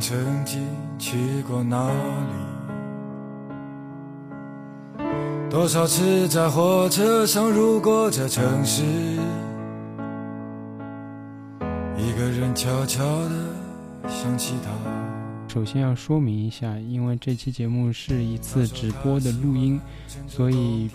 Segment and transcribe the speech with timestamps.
[0.00, 0.66] 曾经
[0.98, 1.90] 去过哪
[4.98, 5.04] 里？
[5.50, 8.82] 多少次在火车上路过这城市，
[11.98, 14.70] 一个人悄悄地想起他。
[15.48, 19.80] 首先要说明一下，因为这期节目是一次直播的录音，
[20.28, 20.88] 所以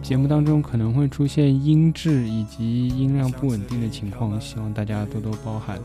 [0.00, 5.78] 节目当中可能会出现音质以及音量不稳定的情况，希望大家多多包涵。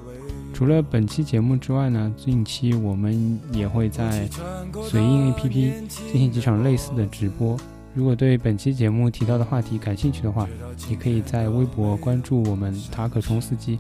[0.58, 4.28] 除了本期节目之外呢，近期我们也会在
[4.90, 5.52] 随音 APP
[6.12, 7.56] 进行几场类似的直播。
[7.94, 10.48] 如果对本期节目提到的话题感兴趣的话，
[10.90, 13.78] 也可以在微博关注我们塔可冲司机，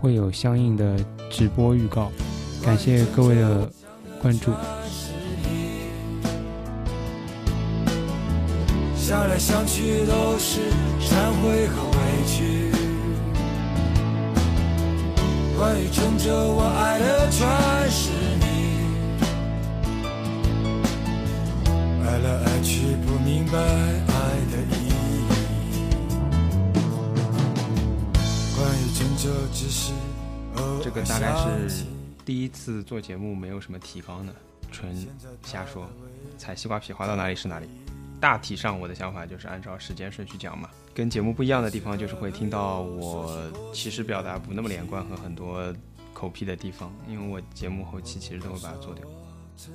[0.00, 0.98] 会有相应的
[1.30, 2.10] 直播预告。
[2.60, 3.70] 感谢各位的
[4.20, 4.50] 关注。
[8.96, 10.60] 想来想去都是
[11.00, 12.75] 忏悔和委屈。
[15.56, 17.48] 关于撑着我爱的全
[17.90, 18.44] 是你，
[22.04, 24.12] 爱来爱去不明白爱
[24.52, 24.92] 的意义。
[28.54, 29.94] 关于真这只是
[30.84, 31.34] 这个大概
[31.68, 31.84] 是。
[32.22, 34.34] 第一次做节目没有什么提纲的，
[34.70, 34.94] 纯
[35.42, 35.88] 瞎说，
[36.36, 37.66] 踩西瓜皮滑到哪里是哪里。
[38.20, 40.68] 大体上我的想法就是按照时间顺序讲嘛。
[40.94, 45.74] 跟节目不一样的地方就是会听到我其实表达不那么连贯和很多
[46.14, 49.06] 口癖的地方，因为我节目后期其实都会把它做掉。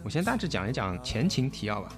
[0.04, 1.94] 我先大致讲一讲前情提要吧。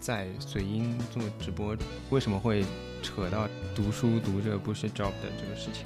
[0.00, 1.76] 在随音做直播
[2.10, 2.64] 为什么会
[3.02, 5.84] 扯到读书读着不是 job 的这个事情，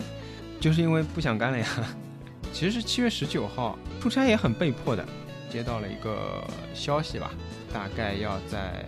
[0.60, 1.66] 就是因为不想干了呀。
[2.52, 5.02] 其实是七月十九号出差也很被迫的，
[5.50, 7.30] 接到了一个消息吧，
[7.72, 8.84] 大概要在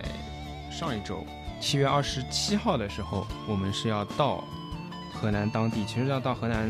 [0.75, 1.25] 上一周
[1.61, 4.43] 七月二十七号的时候，我们是要到
[5.13, 6.69] 河南当地，其实要到河南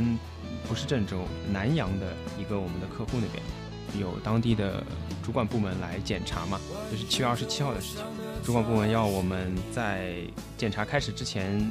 [0.69, 1.17] 不是郑州
[1.51, 3.41] 南阳的一个我们的客户那边，
[3.99, 4.83] 有当地的
[5.23, 6.59] 主管部门来检查嘛，
[6.91, 8.05] 就是七月二十七号的事情，
[8.43, 10.13] 主管部门要我们在
[10.55, 11.67] 检查开始之前。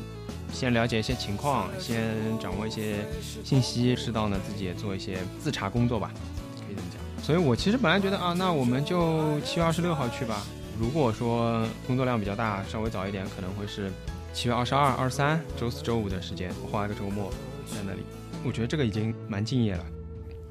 [0.52, 3.04] 先了解一些情况，先掌握一些
[3.42, 6.12] 信息，适当的自己也做一些自查工作吧，
[6.56, 7.24] 可以这么讲。
[7.24, 10.44] 所以我其实本来觉得啊，那我们就七月二十六号去吧。
[10.78, 13.90] 如果说工作量比较大，稍微早一点，可能会是
[14.32, 17.30] 七月二十二、二十三，周四周五的时间，花一个周末
[17.66, 18.00] 在那里。
[18.44, 19.86] 我觉得这个已经蛮敬业了，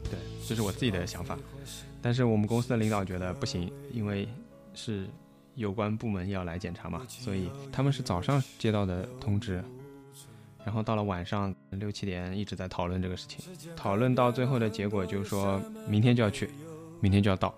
[0.10, 0.18] 对，
[0.48, 1.38] 这是我自己的想法。
[2.02, 4.28] 但是我们公司的领导觉得不行，因为
[4.74, 5.06] 是
[5.56, 9.64] 有关部门要来检查嘛，所以他们是早上接到的通知。
[10.66, 13.40] 然后到了晚上六七点一直在讨论这个事情，
[13.76, 16.50] 讨论到最后的结果就是说明天就要去，
[17.02, 17.54] 明天就要到，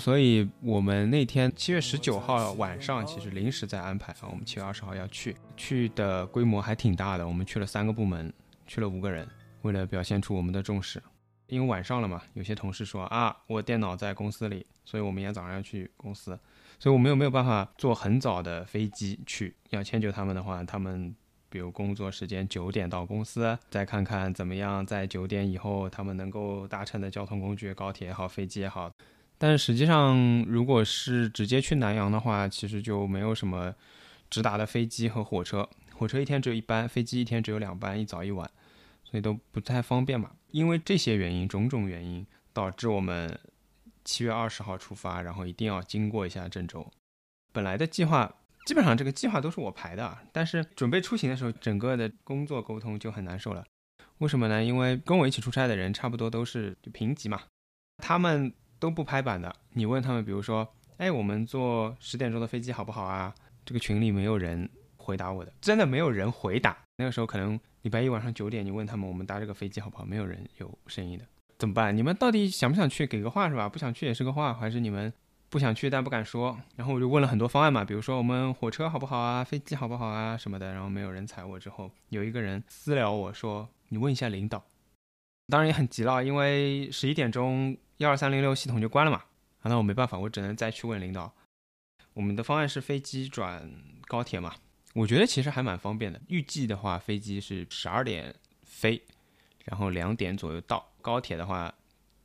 [0.00, 8.32] 所以我们那天七月十九号晚上其实临时在安排啊，我们七月二十号要去，去的规模还挺大的，我们去了三个部门，
[8.66, 9.28] 去了五个人，
[9.60, 11.02] 为了表现出我们的重视，
[11.48, 16.36] 因为晚上了嘛，有些同事说啊，我电脑在公司里，所以我明天早上要去公司，
[16.78, 21.14] 所以我们又没有办法坐很早的飞机去，要迁就他们的话，他们。
[21.52, 28.88] 比如工作时间九点到公司，再看看怎么样在九点以后他们能够搭乘的交通工具，高铁也好，飞机也好。
[29.40, 33.74] 但实际上，如果是直接去南阳的话，其实就没有什么
[34.28, 35.66] 直达的飞机和火车。
[35.94, 38.50] 火车一天只有一班，飞机一天只有两班，一早一晚，
[39.02, 40.32] 所以都不太方便嘛。
[40.50, 43.40] 因为这些原因，种种原因，导致我们
[44.04, 46.86] 七月二十号出发，然后一定要经过一下郑州。
[47.50, 48.36] 本来的计划。
[48.66, 53.64] 基本上这个计划都是我排的，但是准备出行的时候，整个的工作沟通就很难受了。
[54.18, 54.62] 为什么呢？
[54.62, 57.40] 因为跟我一起出差的人差不多都是就平级嘛，
[57.96, 59.54] 他们都不拍板的。
[59.74, 60.66] 你问他们，比如说，
[60.96, 63.32] 哎，我们坐十点钟的飞机好不好啊？
[63.64, 66.76] 这个群里没有人回答我的，真的没有人回答。
[66.96, 70.04] 那个时候可能礼拜一晚上九点，你问他们我们搭这个飞机好不好？
[70.04, 71.24] 没有人有声音的，
[71.58, 71.96] 怎么办？
[71.96, 73.06] 你们到底想不想去？
[73.06, 73.68] 给个话是吧？
[73.68, 75.12] 不想去也是个话，还是你们？
[75.50, 76.56] 不想去，但不敢说。
[76.76, 80.72] 然后我就问了很多方案嘛，比如说我们火车好不好啊，飞机好不好啊什么的。
[80.72, 81.58] 然后没有人睬我。
[81.58, 84.62] 之后有一个人私聊我说：“你问一下领导。”
[85.50, 89.18] 当然也很急了，因为十一点钟幺二三零六系统就关了嘛。
[89.60, 91.34] 啊，那我没办法，我只能再去问领导。
[92.14, 93.70] 我们的方案是飞机转
[94.06, 94.54] 高铁嘛？
[94.94, 96.20] 我觉得其实还蛮方便的。
[96.28, 99.02] 预计的话，飞机是十二点飞，
[99.64, 100.86] 然后两点左右到。
[101.02, 101.72] 高铁的话，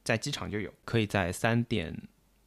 [0.03, 1.95] 在机场就有，可以在三点。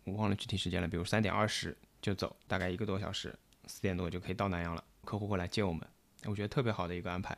[0.04, 3.34] 我忘了具体时间了，比如三点二十就走，大概一个多小时，
[3.66, 4.82] 四点多就可以到南阳了。
[5.04, 5.86] 客户会来接我们，
[6.24, 7.36] 我觉得特别好的一个安排。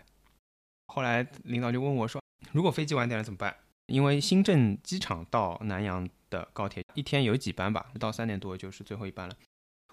[0.86, 2.19] 后来领导就问我说
[2.52, 3.54] ：“如果飞机晚点了怎么办？”
[3.86, 9.34] 因为新郑机场到南阳的高铁一天有几班吧，到三点多就是最后一班了。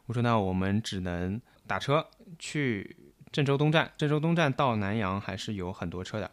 [0.06, 2.07] 我说：“那我们只能打车
[2.38, 2.95] 去
[3.31, 6.30] 郑州东站，郑州东站到南阳还是有很多车的，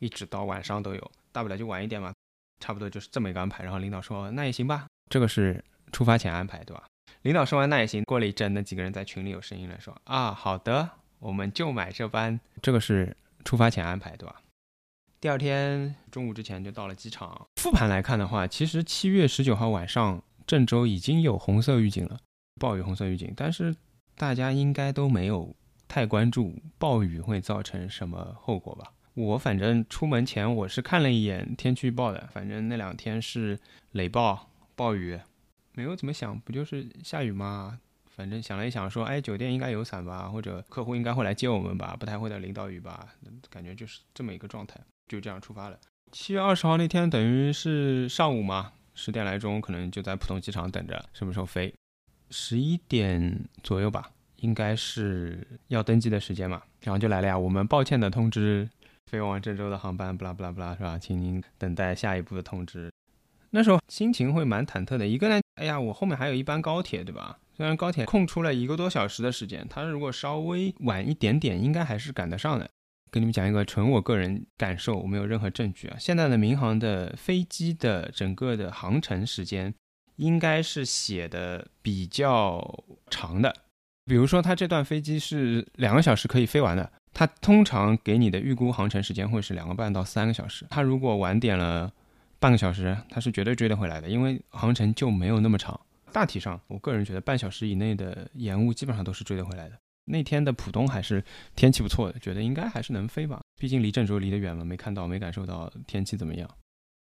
[0.00, 2.12] 一直到晚上都有，大不了就晚一点嘛，
[2.60, 3.64] 差不多就是这么一个安排。
[3.64, 6.84] 然后领导说那也行吧，这个是出发前安排，对吧？
[7.22, 13.16] 领导说完那也行，过了一阵，那几个人在群里有声音了，说啊好的，我们就买这班，这个是
[13.46, 14.42] 出发前安排，对吧？
[15.20, 17.48] 第二天中午之前就到了机场。
[17.56, 22.18] 复盘来看的话，其实七月十九号晚上郑州已经有红色预警了，
[22.60, 23.74] 暴雨红色预警，但是
[24.16, 25.54] 大家应该都没有。
[25.88, 28.92] 太关注暴雨会造成什么后果吧？
[29.14, 33.58] 我反正出门前我是看了一眼天气预报的，反正那两天是
[33.92, 35.18] 雷暴、暴雨，
[35.72, 37.80] 没有怎么想，不就是下雨吗？
[38.10, 43.08] 反正想了一想，说，哎，酒店应该有伞吧，或者客户应该会来接我们吧，不太会的淋到雨吧，
[43.48, 45.78] 感觉就是这么一个状态，就这样出发了。
[46.12, 51.74] 七月二十号那天等于是上午嘛，十点来钟，可能就在浦东机场等着什么时候飞，
[52.30, 54.10] 十一点左右吧。
[54.40, 57.36] 应该是要登机的时间嘛，然后就来了呀。
[57.36, 58.70] 我们抱歉的通知，
[59.10, 60.96] 飞往郑州的航班，不啦不啦不啦，是吧？
[60.96, 62.88] 请您等待下一步的通知。
[63.50, 65.04] 那时候心情会蛮忐忑的。
[65.04, 67.36] 一个呢，哎呀，我后面还有一班高铁，对吧？
[67.56, 72.70] 虽然高铁空出了一个多小时的时间，它如果稍微晚一点点，应该还是赶得上的。
[73.10, 75.96] 跟你们讲一个纯我个人感受，我没有任何证据啊。
[75.98, 79.74] 现在的民航的飞机的整个的航程时间，
[80.16, 83.54] 应该是写的比较长的。
[84.04, 90.66] 比如说，它这段飞机是两个小时可以飞完的，它通常给你的预估航程时间会是两个半到三个小时。
[90.70, 91.92] 它如果晚点了
[92.38, 95.78] 半个小时，它是绝对追得回来的，因为航程就没有那么长。
[96.10, 99.78] 大体上，我个人觉得半小时以内的延误基本上都是追得回来的。
[100.08, 101.22] 那天的浦东还是
[101.54, 106.48] 天气不错的，觉得应该还是能飞吧，毕竟离郑州离得远嘛，没看到没感受到天气怎么样。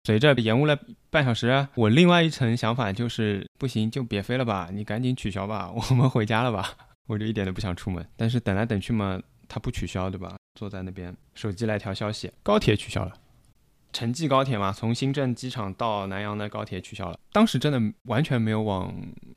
[0.05, 0.79] 随着延误了
[1.11, 6.77] 半小时，我另外一层想法就是不行就别飞了吧，你赶紧取消吧，我们回家了吧。
[7.09, 10.37] 我就一点都不想出门，但是等来等去嘛，他不取消，对吧？
[10.59, 13.13] 坐在那边，手机来条消息，高铁取消了，
[13.93, 17.19] 城际高铁嘛，从新郑机场到南阳的高铁取消了。
[17.31, 18.93] 当时真的完全没有往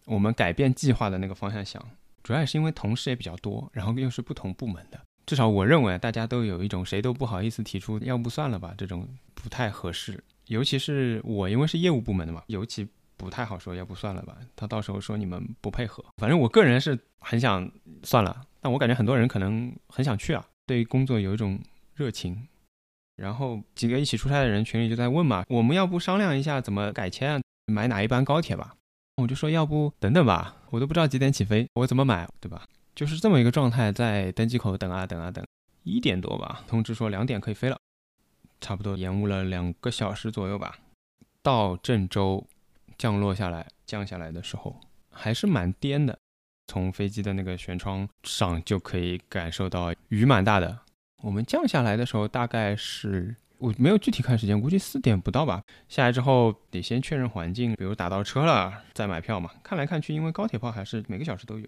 [0.06, 1.84] 我们改变计划的那个方向想，
[2.24, 12.88] 主要也是因为同事也比较多，然后又是不同部门的，至少我认为大家都有一种谁都不好意思提出要不算了吧这种不太合适，尤其是我因为是业务部门的嘛，尤其。
[13.20, 14.38] 不太好说，要不算了吧？
[14.56, 17.70] 他到时候说你们不配合，反正我个人是很想
[18.02, 21.60] 算了，但我感觉很多人可能很想去啊，对工作有一种
[21.96, 22.48] 热情。
[23.18, 28.74] 然后几个一起出差的人群里就在问嘛，我们要不商量一下怎么改签啊，买哪一班高铁吧？
[29.18, 32.68] 我就说要不等等吧，我都不知道几点起飞，我怎么买，对吧？
[32.96, 35.46] 就是这么一个状态，在登机口等啊等啊等，
[35.84, 37.80] 一点多吧，通知说两点可以飞了，
[38.62, 40.78] 差不多延误了两个小时左右吧，
[41.42, 42.48] 到郑州。
[42.98, 44.78] 降落下来，降下来的时候
[45.10, 46.20] 还是蛮颠的，
[46.68, 50.80] 从飞机的那个舷窗上就可以感受到雨蛮大的。
[51.24, 55.62] 我们降下来的时候大概是我没有具体看时间，估计四点不到吧。
[55.90, 59.52] 下来之后得先确认环境，比如打到车了再买票嘛。
[59.62, 61.68] 看来看去，因为高铁票还是每个小时都有，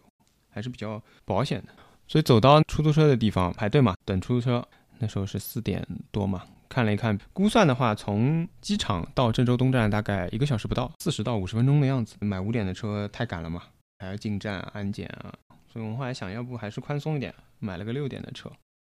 [0.50, 1.67] 还是比较保险的。
[2.07, 4.65] 所以走到出租车的地方排队嘛，等出租车。
[5.00, 6.43] 那时候是四点多嘛。
[6.69, 12.15] 看了一看，估算的话，从机场到郑州东站大概一个小时不到，四十到五十分钟的样子。
[12.21, 13.63] 买五点的车太赶了嘛，
[14.00, 15.33] 还要进站安检啊，
[15.67, 18.50] 所以我们后来想要不还是宽松一点，买了个六点的车。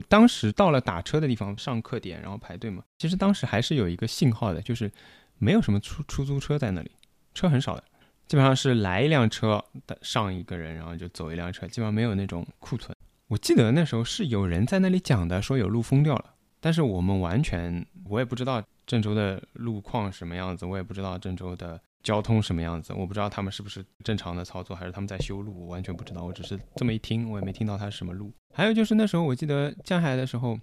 [0.08, 2.84] 当时到了打车的地方上课点，然后排队嘛。
[2.98, 4.92] 其实当时还是有一个信号的，就是
[5.38, 6.92] 没有什么出出租车在那里，
[7.34, 7.84] 车很少的，
[8.28, 12.96] 基本上是来一辆车的上一个人，然后就走一辆车，基本上没有那种库存。
[13.28, 16.34] 我记得那时候是有人在那里讲的，说有路封掉了。
[16.60, 26.24] 但是我们完全，我也不知道郑州的路况什么样子，我也不知道郑州的交通什么样子，我不知道他们是不是正常的操作，还是他们在修路，我完全不知道。
[26.24, 28.32] 我只是这么一听，我也没听到它是什么路。
[28.54, 30.60] 还有就是那时候我记得降下来的时候，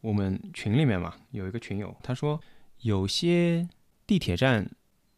[0.00, 2.40] 我们群里面嘛有一个群友，他说
[2.80, 3.68] 有些
[4.06, 4.70] 地铁站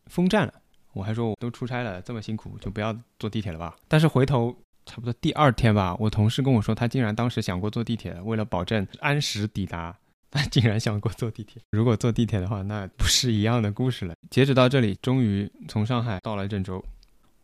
[0.07, 0.55] 封站了，
[0.93, 3.77] 我还说我都出差了，这么辛苦就不要坐地铁了吧。
[3.89, 4.57] 但是回头。
[4.87, 9.97] 差不多第二天吧，我同事跟我说，他竟然当时想过坐地铁，为了保证按时抵达。
[10.51, 11.63] 竟然想过坐地铁。
[11.71, 14.15] 如果坐地铁的话，那不是一样的故事了。
[14.31, 16.85] 截止到这里，终于从上海到了郑州。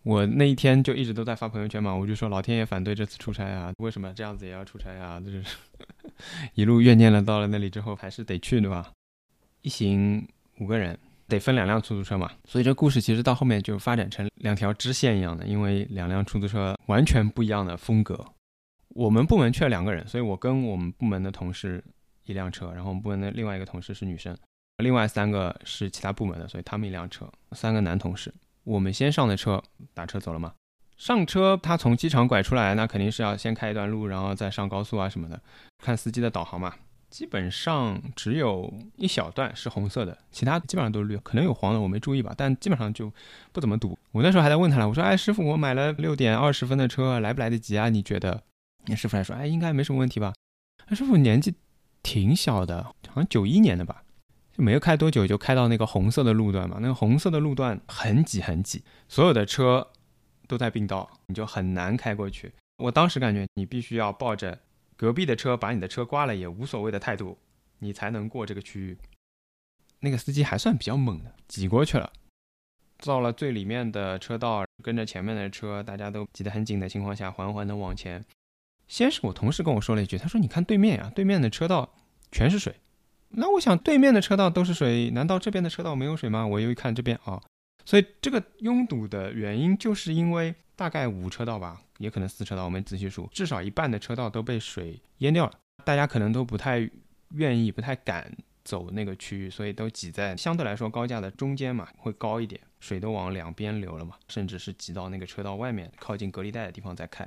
[0.02, 5.20] 我那一天就一直都在发朋友圈嘛，我就说老天爷反对这次出差啊，为什么这样子也要出差啊？
[5.20, 5.44] 就是
[6.54, 7.22] 一路怨念了。
[7.22, 8.90] 到了那里之后，还是得去，对吧？
[9.62, 10.26] 一行
[10.58, 12.30] 五个人，得分两辆出租车嘛。
[12.44, 18.26] 所以这故事其实到后面就发展成两条支线一样的，因为两辆出租车完全不一样的风格。
[18.94, 21.84] 我们部门去了两个人，所以我跟我们部门的同事。
[22.30, 24.36] 一辆车，然后我们部门的另外一个同事是女生，
[24.78, 28.32] 另外三个是其他部门的，所以他们一辆车，三个男同事。
[28.64, 29.62] 我们先上的车，
[29.94, 30.52] 打车走了嘛。
[30.96, 35.40] 上车，他从机场拐出来，那肯定是要先开一段路，然后再上高速啊什么的。
[35.82, 36.74] 看司机的导航嘛，
[37.08, 43.10] 基本上只有一小段是红色的，其他基本上都是绿，可能有黄的我没注意吧，但基本上就
[43.50, 43.98] 不怎么堵。
[44.12, 47.88] 我那时候还在问他了，我说：“哎，师傅，我买了六点二十分的车，来不来得及啊？
[47.88, 48.42] 你觉得？”
[48.86, 50.34] 那师傅还说：“哎，应该没什么问题吧？”
[50.88, 51.54] 那师傅年纪
[52.02, 54.04] 挺小的，好像九一年的吧，
[54.52, 56.78] 就没有开多久就开到那个红色的路段嘛。
[56.80, 59.88] 那个红色的路段很挤很挤，所有的车。
[60.48, 62.52] 都在并道，你就很难开过去。
[62.78, 64.58] 我当时感觉你必须要抱着
[64.96, 67.38] 隔壁的车把你的车刮了也无所谓的态度，
[67.78, 68.98] 你才能过这个区域。
[70.00, 72.12] 那个司机还算比较猛的，挤过去了，
[72.98, 78.24] 到了最里面的车道，跟着前面的车，大家都挤得很紧的情况下，缓缓的往前。
[78.90, 81.94] 先是我同事跟我说了一句，他说：“你看对面呀，对面的车道
[82.32, 82.74] 全是水。”
[83.30, 86.44] 那我想，对面的车道都是水，难道这边的车道没有水吗？
[86.44, 87.40] 我又一看这边啊。
[87.84, 95.52] 所以这个拥堵的原因，就是因为大概五车道吧，也可能四车道，我没仔细数，至少一半的车道都被水淹掉了。
[95.84, 96.90] 大家可能都不太
[97.34, 98.28] 愿意、不太敢
[98.64, 107.24] 走那个区域，所以都挤在相对来说高架的中间嘛，会高一点，水都往两边流了嘛，甚至是挤到那个车道外面，靠近隔离带的地方再开。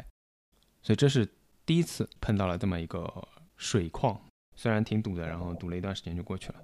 [0.81, 1.25] 所以这是
[1.65, 3.27] 第一次碰到了这么一个
[3.57, 4.19] 水况，
[4.55, 6.55] 虽然挺堵的，然后堵了一段时间就过去了。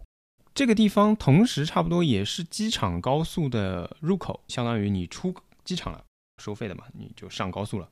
[0.54, 6.04] 这个地方同时差不多也是机场高速的入口，相当于你出机场了，
[6.42, 7.90] 收费的嘛，你就上高速了。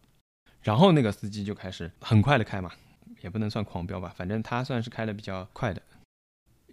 [0.61, 2.71] 然后那个司机就开始很快的开嘛，
[3.21, 5.81] 也不能算狂飙吧，反正他算是开的比较快的。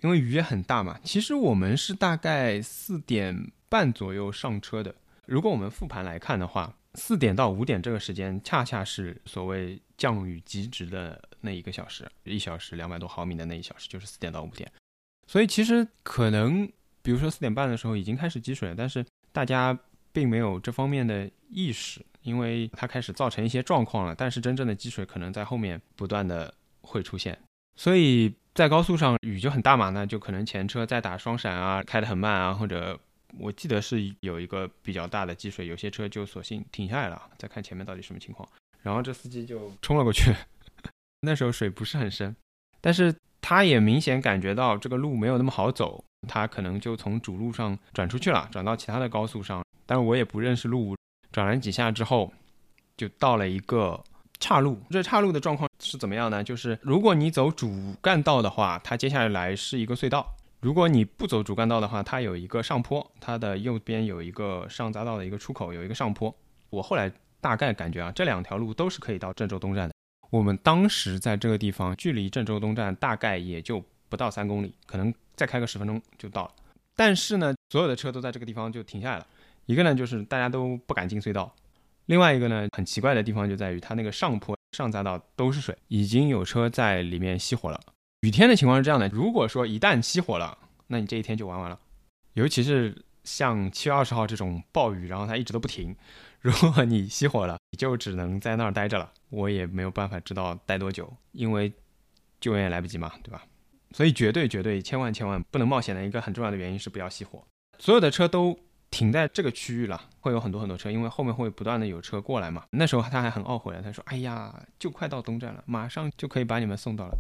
[0.03, 4.95] 因为雨也很大嘛，其实我们是大概四点半左右上车的。
[5.27, 14.71] 如果我们复盘来看的话，四点到五点这个时间恰恰是所谓降雨极值的那一个小时，一小时两百多毫米的那一小时，就是四点到五点。
[15.27, 16.71] 所以其实可能，
[17.03, 19.77] 比如说四点半的时候已经开始积水了，但是大家
[20.13, 24.15] 并没有这方面的意识，因为它开始造成一些状况了。
[24.15, 27.39] 但是真正的积水可能在后面不断的会出现。
[27.77, 33.01] 所以在高速上雨就很大嘛，那就可能前车在打双闪啊，开得很慢啊，或者
[33.39, 38.49] 我记得是有一个比较大的积水，有些车就索性停下来了，再看前面到底什么情况。
[38.83, 40.35] 然后这司机就冲了过去，
[41.21, 42.35] 那时候水不是很深，
[42.81, 43.15] 但是。
[43.47, 49.63] 他也明显感觉到这个路没有那么好走，他可能就从主路上转出去了，转到其他的高速上。
[49.85, 50.97] 但是我也不认识路，
[51.31, 52.33] 转了几下之后，
[52.97, 54.03] 就到了一个
[54.41, 54.81] 岔路。
[54.89, 56.43] 这岔路的状况是怎么样呢？
[56.43, 60.25] 就是如果你走主干道的话，它接下来是一个隧道；
[60.65, 66.35] 如果你不走主干道的话，它有一个上坡，它的右边有一个上匝道的一个出口，有一个上坡。
[66.71, 69.95] 我后来大概感觉啊，这两条路都是可以到郑州东站的。
[70.31, 76.53] 我们当时在这个地方，距离郑州东站大概也就不到三公里，可能再开个十分钟就到了。
[76.97, 79.27] 但是呢，所有的车都在这个地方就停下来了。
[79.67, 81.45] 一个呢，就是大家都不敢进隧道；
[82.07, 87.79] 另外一个呢，很奇怪的地方就在于它那个上坡上匝道都是水，已经有车在里面熄火了。
[88.25, 91.79] 雨天的情况是这样的：如果说一旦熄火了，那你这一天就玩完了。
[92.33, 95.95] 尤其是像七月二十号这种暴雨，然后它一直都不停。
[96.41, 99.13] 如果你熄火了，你就只能在那儿待着了。
[99.29, 101.71] 我也没有办法知道待多久，因为
[102.41, 103.43] 救援也来不及嘛，对吧？
[103.93, 107.47] 所以绝对绝对千万千万不能冒险的一个很重要的原因是不要熄火。
[107.79, 108.59] 所有的车都
[108.91, 112.65] 停在这个区域了，会有很多很多车，因为后面会不断的有车过来嘛。
[112.71, 117.19] 那时候他还很懊悔了，他说：“哎呀，就快到东站了，马上就可以把你们送到了。”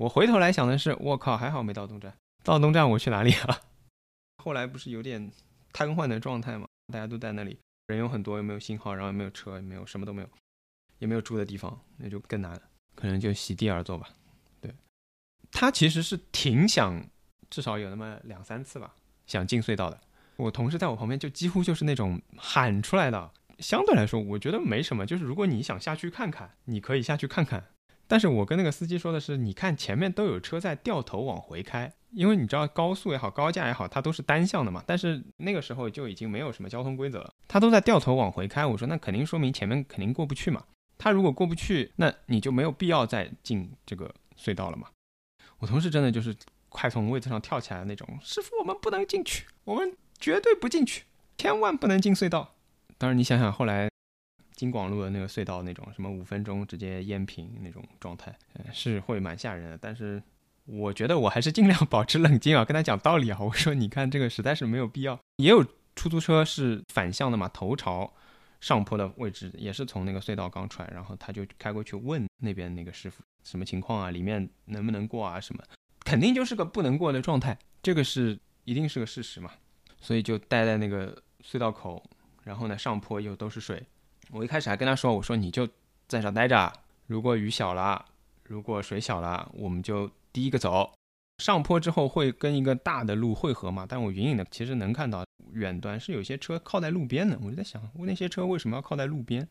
[0.00, 2.16] 我回头来想的是，我靠，还好没到东站。
[2.42, 3.60] 到东站我去哪里啊？
[4.42, 5.30] 后来不是有点
[5.74, 6.66] 瘫痪的状态嘛？
[6.90, 7.58] 大家都在那里。
[7.88, 10.28] 人有很多，又没有信号，然后也没有车，也没有什么都没有，
[11.00, 12.62] 也没有住的地方，那就更难了。
[12.94, 14.08] 可能就席地而坐吧。
[14.62, 14.74] 对，
[15.52, 16.98] 他其实是挺想，
[17.50, 18.94] 至少有那么两三次吧，
[19.26, 20.00] 想进隧道的。
[20.36, 23.30] 我同事在我旁边，就几乎就是那种喊出来的。
[23.58, 25.04] 相对来说，我觉得没什么。
[25.04, 27.66] 就是如果你想下去看看，你可以下去看看。
[28.10, 31.92] 但是我跟那个司机说的是，你看前面都有车在掉头往回开。
[32.10, 34.82] 因为你知道高速也好，高架也好，它都是单向的嘛。
[34.84, 38.66] 但是那个时候就已经没有什么交通规则了，它都在掉头往回开。
[38.66, 40.64] 我说那肯定说明前面肯定过不去嘛。
[40.98, 44.88] 他如果过不去，那你就没有必要再进这个隧道了嘛。
[45.60, 46.34] 我同事真的就是
[46.68, 51.04] 快从位子上跳起来的那种，师傅我们不能进去，我们绝对不进去，
[51.38, 52.56] 千万不能进隧道。
[52.98, 53.88] 当然你想想后来
[54.60, 58.36] 京广路的那个隧道那种什么五分钟直接淹平那种状态，
[58.72, 59.78] 是会蛮吓人的。
[59.80, 60.22] 但是。
[60.66, 63.36] 我觉得我还是尽量保持冷静啊，跟他讲道理啊。
[63.40, 65.18] 我说，你看这个实在是没有必要。
[65.36, 65.64] 也有
[65.96, 68.12] 出租车是反向的嘛，头朝
[68.60, 75.64] 上坡的位置，也是从那个隧道刚出来，然后他就开过去问那边那个师傅什么情况啊，里面能不能过啊什么，
[76.04, 79.50] 肯定就是个不能过的状态，这个是一定是个事实嘛。
[80.00, 82.00] 所以就待在那个隧道口，
[82.44, 83.82] 然后呢上坡又都是水，
[84.32, 85.66] 我一开始还跟他说：“我说你就
[86.06, 86.72] 在这待着，
[87.06, 88.04] 如果雨小了，
[88.44, 90.92] 如果水小了，我们就第一个走。
[91.38, 93.86] 上坡之后会跟一个大的路汇合嘛？
[93.88, 97.38] 但我隐隐的其实能看到远端是有些车靠在路边的。
[97.42, 99.48] 我就在想，那些车为什么要靠在路边？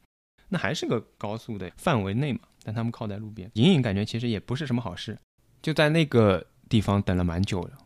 [0.47, 2.39] 那还是个高速的范围内嘛？
[2.63, 5.17] 但他们靠在路边，隐隐感觉其实也不是什么好事。
[5.61, 7.77] 就在那个地方等了蛮久了。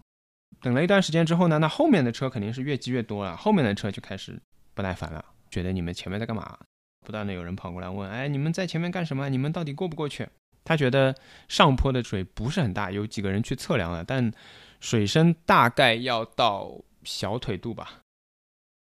[0.61, 4.39] 等了一段时间之后呢，那后面的车肯定是越积越多了，后面的车就开始
[4.73, 6.57] 不耐烦了，觉得你们前面在干嘛？
[7.03, 9.29] 不断的有人跑过来问：“哎，你们在前面干什么？
[9.29, 10.27] 你们到底过不过去？”
[10.65, 11.13] 他觉得
[11.49, 14.31] 上坡的水不是很大，有几个人去测量了，但
[14.79, 16.71] 水深大概要到
[17.03, 17.99] 小腿肚吧。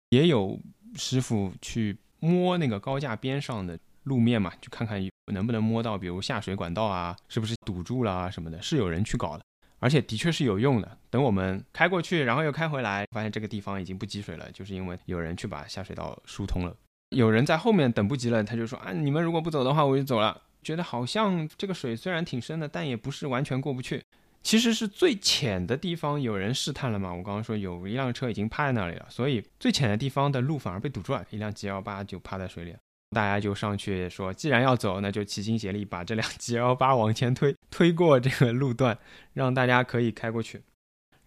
[0.09, 0.59] 也有
[0.95, 5.03] 师傅去摸那个高架边上的路面嘛，去看看
[5.33, 9.43] 能不能摸到，比如下水管道啊，是不是堵住了啊什么的，是有人去搞的，
[9.79, 10.97] 而且的确是有用的。
[11.09, 16.75] 等我们开过去，然后又开回来，发现这个地方已经不积水了，就是因为有人去把下水道疏通了。
[17.13, 24.01] 有人在后面等不及了，他就说：“啊，你们如果不走的话，我就走了。”觉得好像这个水虽然挺深的，但也不是完全过不去。
[24.41, 27.11] 其实是最浅的地方有人试探了嘛？
[27.13, 32.77] 我刚刚说有一辆车已经趴在那里了，所以最浅的地方的路反而被堵住了，一辆 G L 八就趴在水里了。
[33.15, 38.97] 大家就上去说，既然要走，那就齐心协力把这辆 G L 八往前推，推过这个路段，
[39.33, 40.61] 让大家可以开过去。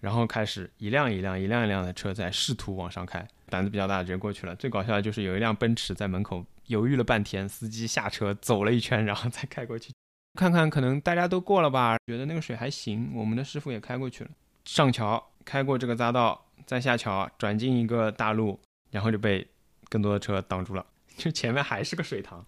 [0.00, 4.54] 然后开始一辆一辆、一辆一辆的车在试图往上开，胆子比较大直接过去了。
[4.56, 6.44] 最搞笑的就是有一辆奔驰在门口。
[6.66, 9.92] 犹豫了半天，司机下车走了一圈，然后再开过去，
[10.34, 13.12] 看看可能大家都过了吧，觉得那个水还行。
[13.14, 14.30] 我们的师傅也开过去了，
[14.64, 18.58] 上桥开过这个匝道，再下桥转进一个大路，
[18.90, 19.46] 然后就被
[19.88, 20.84] 更多的车挡住了。
[21.16, 22.44] 就前面还是个水塘，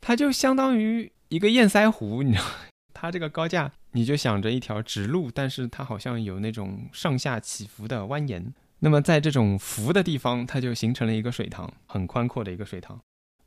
[0.00, 2.44] 它就相当于一个堰塞湖，你知道，
[2.92, 8.52] 它这个高架你就想着一条直路，但是它好像有那种上下起伏的蜿蜒。
[8.80, 12.98] 那么在这种浮的地方，它就形成了一个水塘，很宽阔的一个水塘。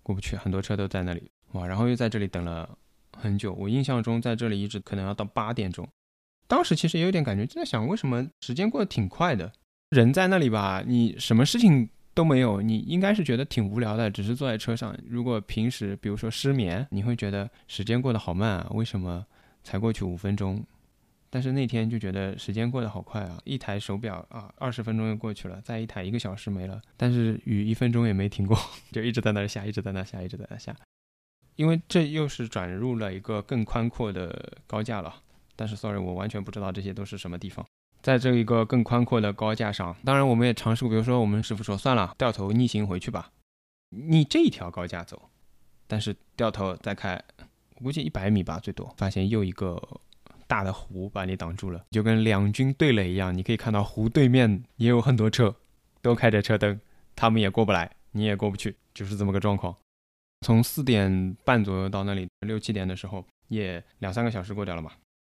[0.04, 2.70] 过不去，很多车都在那里哇，然后又在这里等了
[3.18, 3.54] 很久。
[3.54, 5.88] 我印象中在这里一直可能要到八点钟。
[6.48, 9.52] 当时其实也有点感觉，就在想为什么时间过得挺快的。
[9.90, 14.96] 人在那里吧，你什么事情都没有，你应该是觉得挺无聊的，只是坐在车上。
[15.08, 19.26] 如果平时比如说失眠，你会觉得时间过得好慢啊，为什么
[19.64, 20.64] 才过去五分钟？
[21.34, 23.40] 但是那天就觉得时间过得好快啊！
[23.44, 26.80] 一台手表啊，二十分钟又过去了，再一台一个小时没了。
[26.96, 28.56] 但是雨一分钟也没停过，
[28.94, 30.76] 就一直在那下，一直在那下，一直在那下。
[31.56, 35.24] 因为这又是转入了一个更宽阔的高架了。
[35.56, 37.66] 但是，sorry，我完全不知道这些都是什么地方。
[38.04, 43.32] 在这一个更宽阔的高架上，当然我们也尝试过，比如说我们师傅说算了，掉头逆行回去吧，
[43.90, 45.30] 逆这一条高架走。
[45.88, 47.20] 但是掉头再开，
[47.78, 49.82] 我估计一百米吧，最多发现又一个。
[50.54, 53.36] 大的湖把你挡住了，就跟两军对垒一样。
[53.36, 55.56] 你可以看到湖对面也有很多车，
[56.00, 56.80] 都开着车灯，
[57.16, 59.76] 他们也过不来，你也过不去，就是这么个状况。
[60.42, 64.92] 从四点半左右到那里，六七点的时候，也两三个小时过掉了嘛，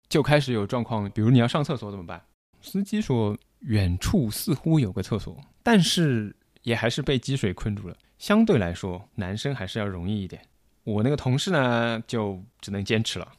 [0.08, 1.08] 就开始有状况。
[1.12, 2.20] 比如你要上厕所怎么办？
[2.60, 7.96] 司机说远处似乎有个厕所，但是也还是被积水困住了。
[8.18, 10.42] 相对来说，男生还是要容易一点。
[10.82, 13.32] 我那个同事呢，就只能坚持了。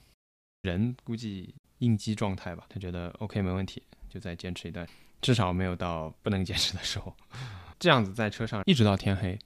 [0.62, 1.54] 人估计。
[1.80, 4.88] 应激状态吧，他觉得 OK 没问题，就再坚持一段，
[5.22, 7.16] 至少没有到不能坚持的时候。
[7.78, 9.38] 这样子在车上一直到天黑，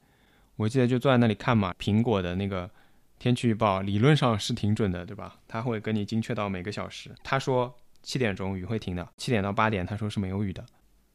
[0.55, 1.73] 我记得就坐在那里看嘛。
[1.79, 2.69] 苹果的那个
[3.17, 5.37] 天气预报理论上是挺准的，对吧？
[5.47, 7.09] 他会跟你精确到每个小时。
[7.23, 10.63] 他说七点钟雨会停的，七点到八点他说是没有雨的。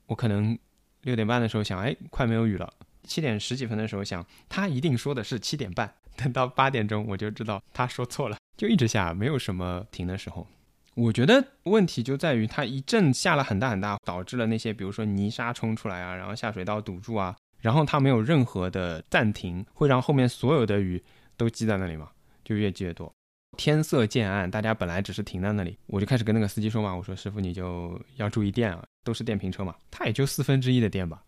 [0.07, 0.59] 我可能
[1.03, 2.72] 六点半的时候想，哎，快没有雨了。
[3.05, 5.94] 七点十几分的时候想，他一定说的是七点半。
[6.16, 10.46] 等到八点钟我就知道他说错了，就一直下，没有什么停的时候。
[10.95, 21.03] 我觉得问题就在于它一阵下了很大很大，导致了那些比如说泥沙冲出来啊，然后下水道堵住啊，然后它没有任何的暂停，会让后面所有的雨
[21.37, 22.11] 都积在那里嘛，
[22.45, 23.13] 就越积越多。
[23.57, 31.23] 天色渐暗，大家本来只是停在那里，我就开始跟那个司机说嘛，我说师傅你就要注意电啊，都是电瓶车嘛，它也就四分之一的电吧，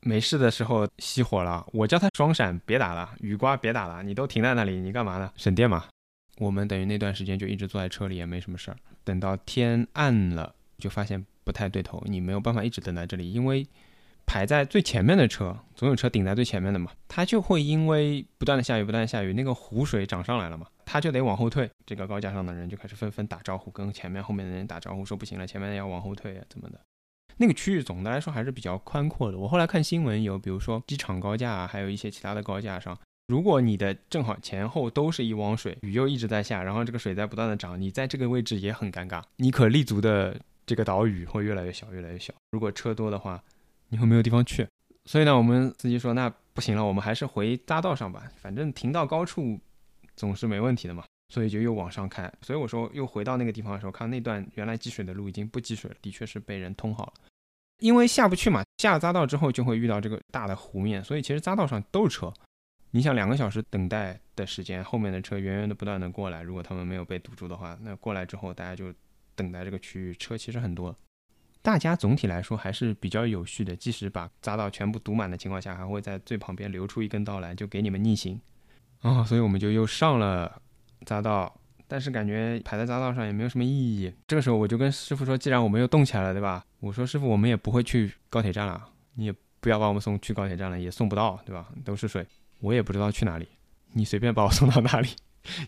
[0.00, 5.30] 没事的时候熄火了，我叫他双闪别打了，雨刮别打了，你都停在那里，你干嘛呢？
[5.36, 5.84] 省电嘛。
[6.38, 8.76] 我们等于那段时间就一直坐在车里，也没什么事儿。
[9.04, 12.02] 等到天暗了，就发现不太对头。
[12.06, 13.66] 你没有办法一直等在这里，因为
[14.26, 21.68] 排在最前面的车，总有车顶在最前面的嘛，它就会因为不断的下雨，不断下雨，那个湖水涨上来了嘛，它就得往后退。
[21.84, 26.80] 这个高架上的人就开始纷纷打招呼，跟前面后面的人打招呼，说不行了，前面要往后退啊，怎么的？
[27.38, 29.38] 那个区域总的来说还是比较宽阔的。
[29.38, 32.96] 我后来看新闻，有比如说机场高架啊，还有一些其他的高架上。
[33.30, 42.34] 如果你的正好前后都是一汪水，雨又一直在下，然后这个水在不断的涨，你在这个位置也很尴尬，你可立足的这个岛屿会越来越小，越来越小。
[42.50, 43.40] 如果车多的话，
[43.90, 44.66] 你会没有地方去。
[45.04, 49.56] 所以呢，我们司机说那不行了，我们还是回匝道上吧，反正停到高处
[50.16, 51.04] 总是没问题的嘛。
[51.32, 52.28] 所以就又往上开。
[52.42, 57.12] 所以我说又回到那个地方的时候，看那段原来积水的路已经不积水了，的确是被人通好了。
[57.78, 62.34] 因为下不去嘛，下了匝道之后就会遇到这个大的湖面，所以其实匝道上都是车。
[62.92, 68.92] 你想两个小时等待的时间，后面的车源源的不断的过来，如果他们没有被堵住的话，那过来之后大家就
[69.34, 70.94] 等待这个区域，车其实很多。
[71.62, 78.40] 大家总体来说还是比较有序的，即使把匝道全部堵满的情况下，还会在最旁边留出一根道来，就给你们逆行。
[79.02, 80.60] 哦，所以我们就又上了
[81.04, 81.54] 匝道，
[81.86, 84.12] 但是感觉排在匝道上也没有什么意义。
[84.26, 86.64] 这个时候我就跟师傅说，既然我们又动起来了，对吧？
[86.80, 91.68] 我说师傅，我们也不会去高铁站了，你也不要把我们送去高铁站了，也送不到，对吧？
[91.84, 92.26] 都是水。
[92.60, 93.48] 我也不知道去哪里，
[93.92, 95.08] 你随便把我送到哪里，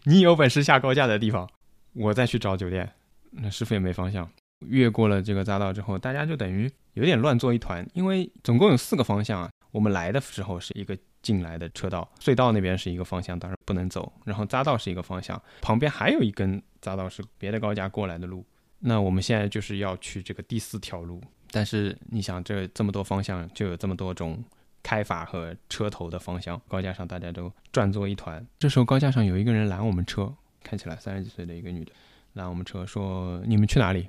[0.05, 1.49] 你有本事下高架的地方，
[1.95, 2.93] 我再去找酒店。
[3.31, 4.31] 那师傅也没方向，
[4.67, 9.51] 越过了这个匝道之后，大家就等于有点乱作一团，因为总共有四个方向啊。
[9.71, 14.13] 我们来的时候是一个进来的车道，隧道那边是一个方向，当然不能走。
[14.27, 18.45] 然后匝道是一个方向，旁边还有一根匝道是别的高架过来的路。
[18.81, 24.45] 那我们现在就是要去这个第四条路，但是你想，这这么多方向就有这么多种。
[24.83, 28.45] 开法和车头的方向，高架上大家都转作一团。
[28.59, 31.93] 这时候高架上有一个人拦我们车，看起来三十几岁的一个女的
[32.35, 34.09] 拦我们车，说：“你们去哪里？”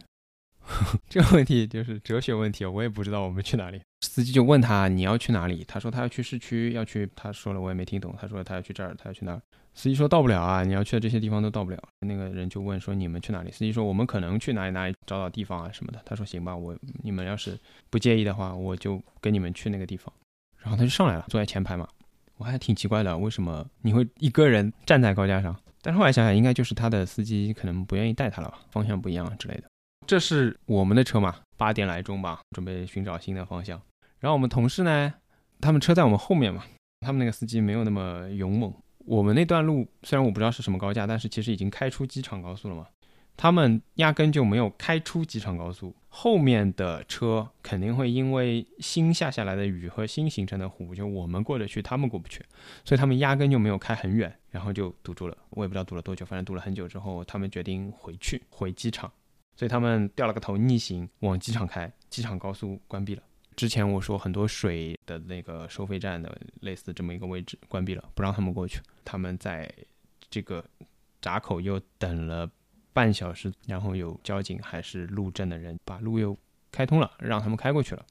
[1.09, 3.81] 这个问题就是哲学问题，我也不知道我们去哪里。
[4.01, 8.15] 司机就问他：“你要去哪里？”他说：“他要去市区，要去。”他说了，我也没听懂。
[8.17, 9.41] 他说：“他要去这儿，他要去那儿。”
[9.75, 17.59] 司机说：“到不了啊，你要去的这些地方都到不了。”那个人就问说：“你们去哪里？”司机说：“我们可能去哪里哪里找找地方啊什么的。”他说：“行吧，我你们要是
[17.89, 20.13] 不介意的话，我就跟你们去那个地方。”
[20.63, 21.85] 然后他就上来了，坐在前排嘛。
[22.37, 25.55] 我还挺奇怪的，为什么你会一个人站在高架上？
[25.81, 29.63] 但是后来想想，应该就是他的司机可能不愿意带他了吧，方向不一样之类的。
[30.07, 33.79] 这是我们的车嘛，八点来钟吧，准备寻找新的方向。
[34.19, 35.13] 然后我们同事呢，
[35.59, 36.63] 他们车在我们后面嘛，
[37.01, 38.73] 他们那个司机没有那么勇猛。
[39.05, 42.87] 我们那段路虽然我不知道是什么高架，但是其实已经开出机场高速了嘛。
[43.35, 52.45] 他们压根就没有开出机场高速，后面的车肯定会因为新下下来的雨和新形成的湖，就我们过得去，他们过不去，
[52.85, 55.37] 所以他们压根就没有开很远，然后就堵住了。
[55.49, 59.11] 我也不知道堵了多久，反正堵了很久之后，他们决定回去回机场，
[59.55, 63.23] 所以他们掉了个头逆行往机场开，机场高速关闭了。
[63.55, 69.71] 之前我说很多水的那个收费站的类似这么一个位置关闭了，不让他们过去，他们在
[70.29, 70.63] 这个
[71.19, 72.49] 闸口又等了。
[72.93, 76.37] 半小时，然后有交警还是路政的人把路又
[76.71, 78.05] 开通了，让他们开过去了。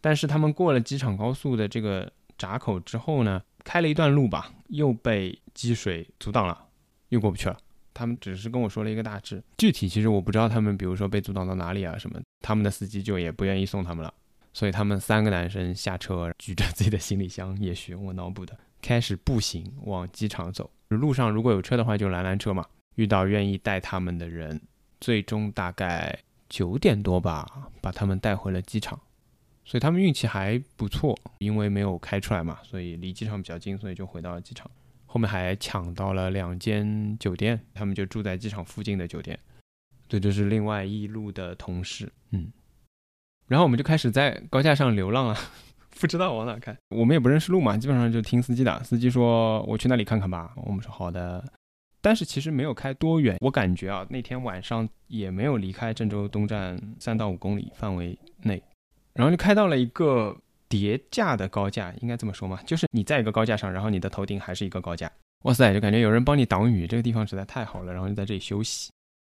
[0.00, 6.66] 但是他们过了机场高速的这个闸口之后呢，开了一段路吧，又被积水阻挡了，
[7.10, 7.56] 又过不去了。
[7.94, 12.18] 他们只是跟我说了一个大致，具体其实我不知道他们，比如说被阻挡到哪里啊什么。
[12.40, 14.12] 他们的司机就也不愿意送他们了，
[14.52, 20.70] 所以他们三个男生下车，举着自己的行李箱，也许我脑补的，开始步行往机场走。
[20.88, 22.66] 路上如果有车的话，就拦拦车嘛。
[22.96, 24.60] 遇到愿意带他们的人，
[25.00, 28.98] 最终大概九点多吧，把他们带回了机场。
[29.64, 34.70] 所以他们运气还不错，因为没有开出来嘛，所以离机场比较近，所以就回到了机场。
[35.06, 39.38] 后面还抢到了两间酒店，他们就住在机场附近的酒店。
[40.08, 42.52] 对，这是另外一路的同事，嗯。
[43.46, 45.38] 然后我们就开始在高架上流浪啊，
[46.00, 46.76] 不知道往哪开。
[46.88, 48.82] 我们也不认识路嘛，基本上就听司机的。
[48.82, 51.44] 司机说：“我去那里看看吧。”我们说：“好的。”
[52.02, 58.60] 但是其实没有开多远，我感觉啊，那天晚上也没有离开郑州东站三到五公里范围内，
[59.14, 60.36] 然后就开到了一个
[60.68, 65.10] 叠架的高架，应该这么说嘛，就是你在一个高架上，然后你的头顶还是一个高架，
[65.44, 68.90] 哇塞，就感觉有人帮你挡雨，这个地方实在太好了，然后就在这里休息，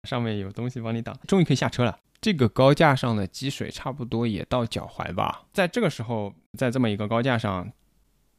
[0.08, 2.00] 上面有东西帮你挡，终于可以下车了。
[2.20, 7.72] 这个高架上的积水差不多也到脚踝吧，在这个时候，在这么一个高架上，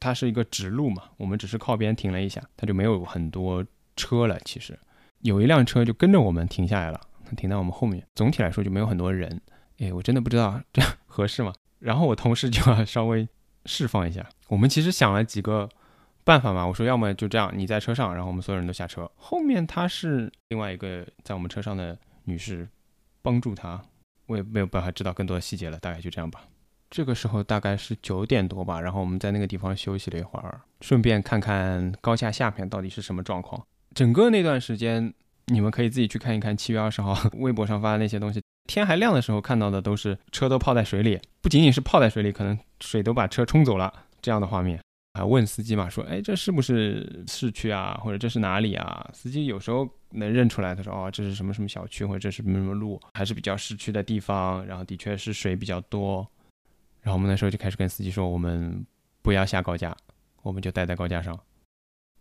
[0.00, 3.64] 它是一个直路嘛，我们只是靠边停了一下，它就没有很多。
[3.96, 4.78] 车了，其实
[5.20, 7.00] 有一辆车就跟着我们停下来了，
[7.36, 8.06] 停在我们后面。
[8.14, 9.40] 总体来说就没有很多人。
[9.78, 11.52] 哎，我真的不知道这样合适吗？
[11.80, 13.28] 然后我同事就要稍微
[13.66, 14.26] 释放一下。
[14.48, 15.68] 我们其实想了几个
[16.24, 16.66] 办法嘛。
[16.66, 19.10] 我说要么就这样，你在车上，然后我们所有人都下车。
[19.16, 22.66] 后面他是另外一个在我们车上的女士
[23.20, 23.82] 帮助他，
[24.26, 25.78] 我也没有办法知道更多的细节了。
[25.78, 26.44] 大概就这样吧。
[26.88, 33.66] 这个时候大概是九点多吧，然后我们在那个地方休息了一会儿，顺便看看高架下面到底是什么状况。
[33.96, 35.10] 整个那段时间，
[35.46, 38.42] 你们可以自己去看一看七月二十号 微博上发的那些东西。
[38.68, 44.78] 天还亮的时候看到的都是车都泡在水里，不仅仅是泡在水里，可能水都把车冲走了这样的画面。
[45.14, 47.98] 还问司机嘛，说：“哎，这是不是市区啊？
[48.04, 56.28] 或者这是哪里啊？”司机有时候能认出来，他说：“哦，这是什么什么小区，或者这是什么什么路，还是比较市区的地方。”然后的确是水比较多。
[57.00, 58.84] 然后我们那时候就开始跟司机说，我们
[59.22, 59.96] 不要下高架，
[60.42, 61.38] 我们就待在高架上。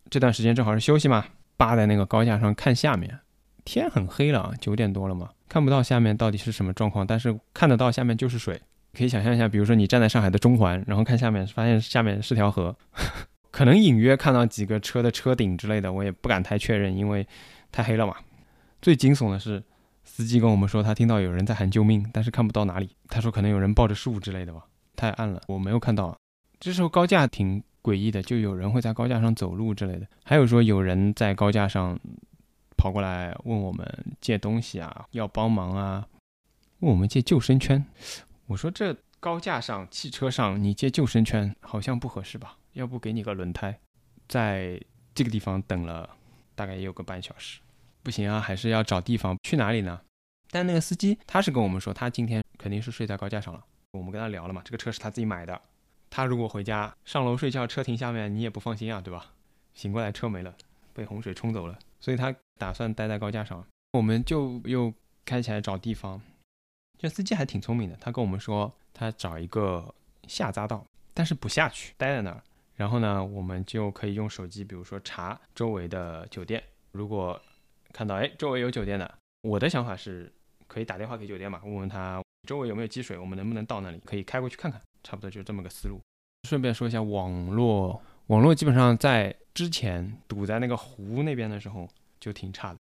[0.09, 1.25] 这段时间正好是休息嘛，
[1.57, 3.19] 扒在那个高架上看下面，
[3.63, 8.61] 天很黑了，九点多了嘛，看不到下面到底是什么状况，但是看得到下面就是水。
[8.93, 12.73] 可以想象一下，比如说你站在上海的中环，然后看下面，发现下面是条河，
[13.51, 17.27] 可能隐约看到几个车的车顶之类的，我也不敢太确认，因为
[17.71, 18.15] 太黑了嘛。
[18.81, 19.61] 最惊悚的是，
[20.05, 22.95] 司机跟我们说他听到有人在喊救命，但是看不到哪里。
[23.09, 24.63] 他说可能有人抱着树之类的吧，
[24.95, 26.15] 太暗了，我没有看到。
[26.57, 31.99] 这时候高架挺诡异的，就有人会在高架上走路之类的，还有说有人在高架上
[32.75, 33.85] 跑过来问我们
[34.19, 36.07] 借东西啊，要帮忙啊，
[36.79, 37.85] 问我们借救生圈。
[38.47, 42.57] 我说这高架上、汽车上，你借救生圈好像不合适吧？
[42.73, 43.77] 要不给你个轮胎，
[44.27, 44.81] 在
[45.13, 46.09] 这个地方等了
[46.55, 47.59] 大概也有个半小时，
[48.01, 50.01] 不行啊，还是要找地方去哪里呢？
[50.49, 53.63] 但那个司机他是跟我们说，他今天肯定是睡在高架上了。
[53.93, 55.59] 我们跟他聊了嘛，这个车是他自己买的，
[56.15, 59.33] 他如果回家上楼睡觉，车停下面你也不放心啊，对吧？
[59.73, 60.55] 醒过来车没了，
[60.93, 63.61] 被洪水冲走了，所以他打算待在高架上。
[63.91, 64.93] 我们就又
[65.25, 66.21] 开起来找地方。
[66.97, 69.93] 这司机还挺聪明的，他跟我们说他找一个
[70.25, 72.41] 下匝道，但是不下去，待在那儿。
[72.77, 76.63] 然后呢，我们就可以用手机，比如说查周围的酒店。
[76.93, 77.37] 如果
[77.91, 80.33] 看到哎周围有酒店的，我的想法是
[80.65, 84.81] 可以打电话给酒店嘛，问问他周围有没有积水，我们能不能到那里，可以开过去看看。
[85.05, 86.01] 差不多就这么个思路。
[86.43, 91.87] 顺便说一下网络，网络基本上在之前堵在那个湖那边的时候
[92.19, 92.79] 就挺差的。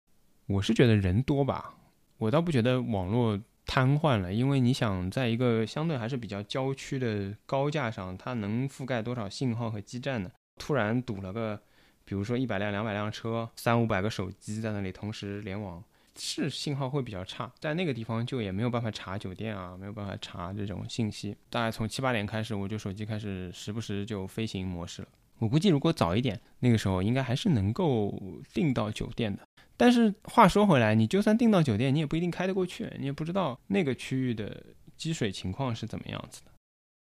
[0.47, 1.75] 我是觉得人多吧，
[2.19, 3.41] 我倒不觉得网络。
[3.71, 10.31] 瘫痪了，因为你想在一个相对还是比较郊区的高架上，它能覆盖多少信号和基站呢？
[10.57, 11.61] 突然堵了个，
[12.07, 15.85] 比如说一百辆、两百辆车，三五百个手机在那里同时联网，
[16.19, 17.51] 是信号会比较差。
[17.59, 21.37] 在那个地方就也没有办法查酒店啊，没有办法查这种信息。
[21.49, 25.09] 大概从七八点开始，我就手机开始时不时就飞行模式了。
[25.39, 28.21] 我估计如果早一点，那个时候应该还是能够
[28.53, 29.43] 订到酒店的。
[29.77, 34.61] 但是话说回来，你就算订到酒店，你也不一定开得过去，你也不知道那个区域的
[34.97, 36.51] 积水情况是怎么样子的。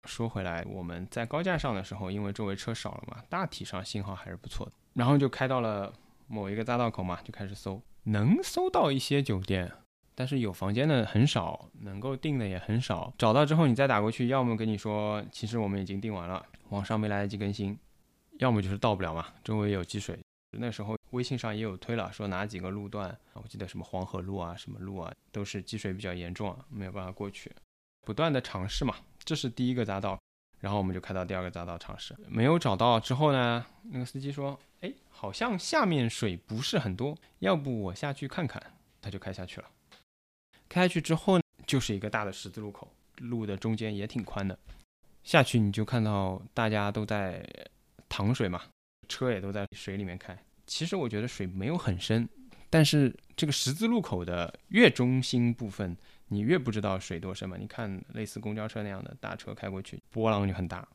[0.08, 4.72] 说回来，我们在高架上的时候，因为周围车少了嘛，大体上信号还是不错的。
[4.94, 5.92] 然后就开到了
[6.26, 9.72] 某一个匝道口嘛，就开始搜，能搜到一些酒店，
[10.14, 13.12] 但是有房间的很少，能够订的也很少。
[13.18, 17.78] 找到之后你再打过去，要么跟你说其实我们已经订完了，网上没来得及更新，
[18.38, 20.18] 要么就是到不了嘛，周围有积水。
[20.56, 27.50] 那时候微信上也有推了，说哪几个路段，我记得什么黄河路啊，什么路啊，都是积水比较严重啊，没有办法过去。
[28.06, 30.16] 不断的尝试嘛，这是第一个匝道，
[30.60, 32.14] 然后我们就开到第二个匝道尝试。
[32.28, 38.62] 没有找到之后呢，那个司机说，哎，好像下面水不是很多，要不我下去看看。
[39.00, 39.70] 他就开下去了。
[40.68, 44.58] 开下去之后就是一个大的十字路口，路的中间也挺宽的。
[45.22, 47.42] 下去你就看到大家都在
[48.08, 48.62] 淌水嘛。
[49.08, 52.26] 车也都在水里面开，其实我觉得水没有很深，
[52.70, 55.94] 但是这个十字路口的越中心部分，
[56.28, 57.58] 你越不知道水多深嘛。
[57.58, 60.88] 你看类似公交车那样的大车开过去，波浪就很大。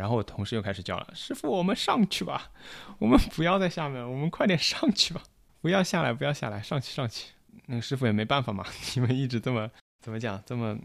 [0.00, 2.50] 然后我同事又开始叫了：“师傅，我们上去吧，
[2.98, 5.22] 我们不要在下面，我们快点上去吧，
[5.60, 7.26] 不要下来，不要下来，上去上去。”
[7.66, 8.64] 那个师傅也没办法嘛，
[8.96, 9.70] 你们一直这么
[10.02, 10.76] 怎么讲，这么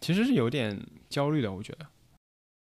[0.00, 0.78] 其实是有点
[1.08, 1.86] 焦虑的，我觉得。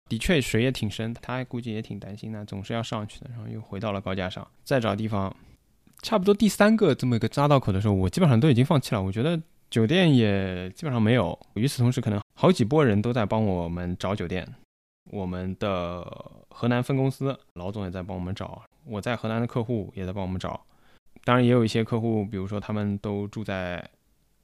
[0.10, 3.28] 的确，水也挺深，他估计也挺担心的，总是要上去的。
[3.30, 5.36] 然后又回到了高架上，再找地方。
[6.02, 9.02] 差不多第三个这么一个匝道口的时候，我基本上都已经放弃了。
[9.02, 9.38] 我觉得
[9.70, 11.38] 酒店也基本上没有。
[11.56, 14.48] 与此同时，可能好几波人都在帮我们找酒店。
[15.10, 16.02] 我们的
[16.50, 20.60] 河南分公司老总也在帮我们找，我在河南的客户也在帮我们找。
[21.24, 23.84] 当然，也有一些客户，比如说他们都住在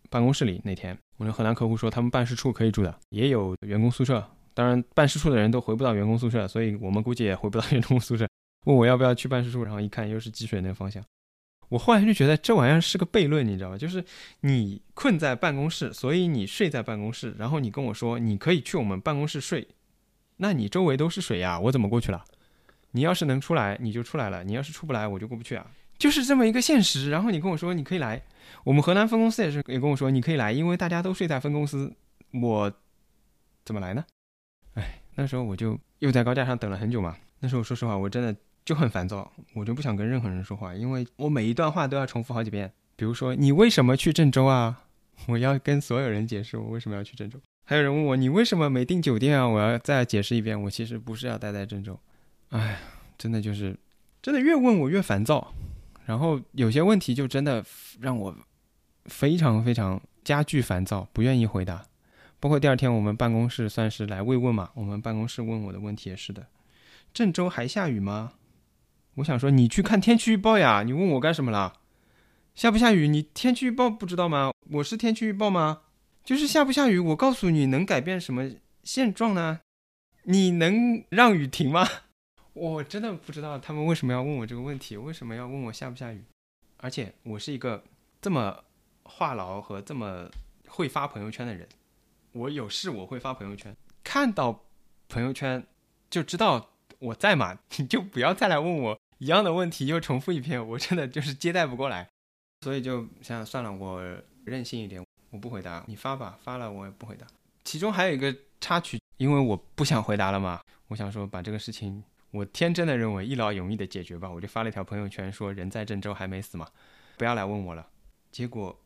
[0.10, 0.62] 办公室里。
[0.64, 4.24] 那天我的河南客户说，他们办事处可以住的，也有员工宿舍。
[4.54, 8.28] 当然，办事处的人都回不到员工宿舍，所以我们估计也回不到员工宿舍。
[8.66, 11.04] 问 我要不要去办事处，然后一看又是积水那个方向。
[11.70, 13.78] 我后来就觉得这玩意儿是个悖论，你知道吧？
[13.78, 14.04] 就是
[14.42, 19.68] 你困在办公室，所以你睡在办公室，然后你跟我说你可以去我们办公室睡，
[20.38, 22.24] 那你周围都是水呀，我怎么过去了？
[22.92, 25.66] 你要是能出来，你就出来了；你要是出不来，我就过不去啊。
[25.98, 27.10] 就是这么一个现实。
[27.10, 28.22] 然后你跟我说你可以来，
[28.64, 31.94] 我们河南分公司也是也跟我说你可以来，因为大家都睡在分公司，
[32.32, 32.72] 我
[33.66, 34.04] 怎么来呢？
[34.74, 37.16] 哎，那时候我就又在高架上等了很久嘛。
[37.40, 42.72] 那时候说实话，我真的就很烦躁，我就不想跟任何人说话，因为我每一段话都要重复好几遍。
[42.96, 44.84] 比如说，你为什么去郑州啊？
[45.28, 47.40] 我要跟所有人解释我为什么要去郑州。
[47.66, 49.48] 还有人问我，你为什么没订酒店啊？
[49.48, 51.98] 我要再解释一遍，我其实不是要待在郑州。
[52.50, 52.80] 哎，
[53.18, 53.78] 真的就是，
[54.22, 55.54] 真的越问我越烦躁，
[56.06, 57.64] 然后有些问题就真的
[58.02, 58.36] 让我
[59.06, 61.86] 非常非常加剧烦躁，不愿意回答。
[62.40, 66.46] 包括第二天我们办公室算是来慰问嘛，我们办公室问我的问题也是的。
[67.14, 68.34] 郑州还下雨吗？
[69.16, 71.74] 我想说你去看天气预报呀，你问我干什么啦？
[72.56, 73.08] 下不下雨？
[73.08, 74.52] 你天气预报不知道吗？
[74.72, 75.82] 我是天气预报吗？
[76.24, 78.50] 就是下不下雨，我告诉你能改变什么
[78.84, 79.60] 现状呢？
[80.24, 81.86] 你能让雨停吗？
[82.54, 86.24] 我真的不知道他们为什么要问我这个问题，为什么要问我下不下雨？
[86.78, 87.84] 而且我是一个
[88.22, 88.64] 这么
[89.04, 90.30] 话痨和这么
[90.68, 91.68] 会发朋友圈的人，
[92.32, 94.64] 我有事我会发朋友圈，看到
[95.10, 95.66] 朋友圈
[96.10, 102.08] 就知道我在嘛，你就不要再来问我一样的问题又重复一遍，我真的就是接待不过来，
[102.62, 104.02] 所以就想算了，我
[104.46, 105.04] 任性一点，
[105.34, 107.26] 我不回答，你发吧，发了我也不回答。
[107.64, 112.04] 其中还有一个插曲，因为我不想回答了嘛，我想说把这个事情。
[112.30, 116.68] 我天真的认为一劳永逸的解决吧，我就发了一条朋友圈说人在郑州还没死嘛，
[117.18, 117.88] 不要来问我了。
[118.32, 118.80] 结果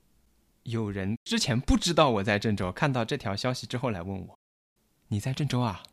[0.64, 4.40] 有人之前不知道我在郑州，看到这条消息之后来问我，
[5.10, 5.84] 你在郑州啊？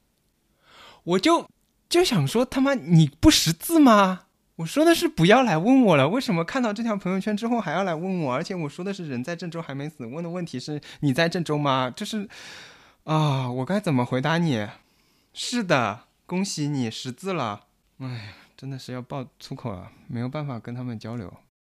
[1.03, 1.49] 我就
[1.89, 4.27] 就想说他妈你不识字吗？
[4.57, 8.35] 我说的是不要来问我了，为什么看到这条朋友圈之后还要来问我？
[8.35, 11.93] 而且我说的是人在郑州还没死，问的问题是你在郑州吗？
[11.95, 12.29] 这是
[13.05, 14.69] 啊，我该怎么回答你？
[15.33, 16.05] 是的。
[16.27, 17.67] 恭喜你识字了，
[17.99, 21.31] 哎呀，真的是要爆粗口啊，没有办法跟他们交流。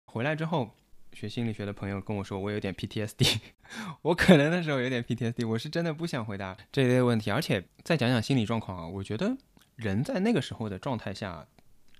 [0.05, 0.71] 回来之后，
[1.13, 3.37] 学心理学的朋友跟我说，我有点 PTSD，
[4.01, 7.29] 我可能那时候有点 PTSD，我是真的不想回答这一类问题。
[7.29, 9.37] 而且再讲讲心理状况啊，我觉得
[9.75, 11.45] 人在那个时候的状态下，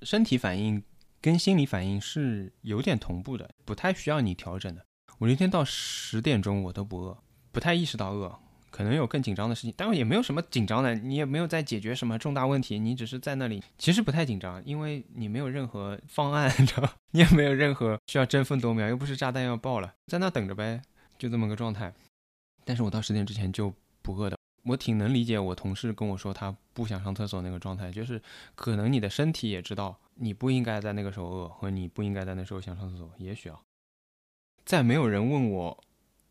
[0.02, 0.84] 身体反应
[1.22, 4.86] 跟心理反应是有点同步的，不太需要你调整的。
[5.18, 7.18] 我那天到十点钟我都不饿，
[7.52, 8.40] 不太意识到饿。
[8.72, 20.82] 可能有更紧张的事情，但也没有什么紧张的，你也没有在解决什么重大问题，你只是在那里，其实不太紧张，因为你没有任何方案，你知道 你也没有任何需要争分夺秒，又不是炸弹要爆了，在那等着呗，
[21.18, 21.92] 就这么个状态。
[22.64, 28.22] 但是我到十点之前就不饿的，我挺能理解我同事跟我说他不想上厕所那个状态，就是
[28.56, 33.60] 可能你的身体也知道你不应该在那个时候饿，和你不应该在那时候想上厕所，也许啊，
[34.66, 35.84] 在没有人问我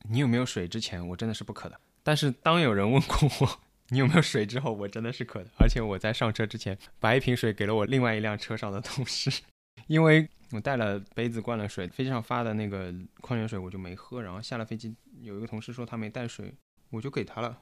[0.04, 1.80] 你有没有水之前，我真的是不渴的。
[2.02, 5.50] 但是当有人问过我你有没有水之后，我真的是渴的。
[5.58, 9.42] 而且我在上车之前把一瓶水给了我另外一辆车上的同事，
[9.86, 14.22] 因为我带了杯子灌了水，飞机上发的那个矿泉水我就没喝。
[14.22, 16.54] 然后下了飞机，有一个同事说他没带水，
[16.90, 17.58] 我就给他了。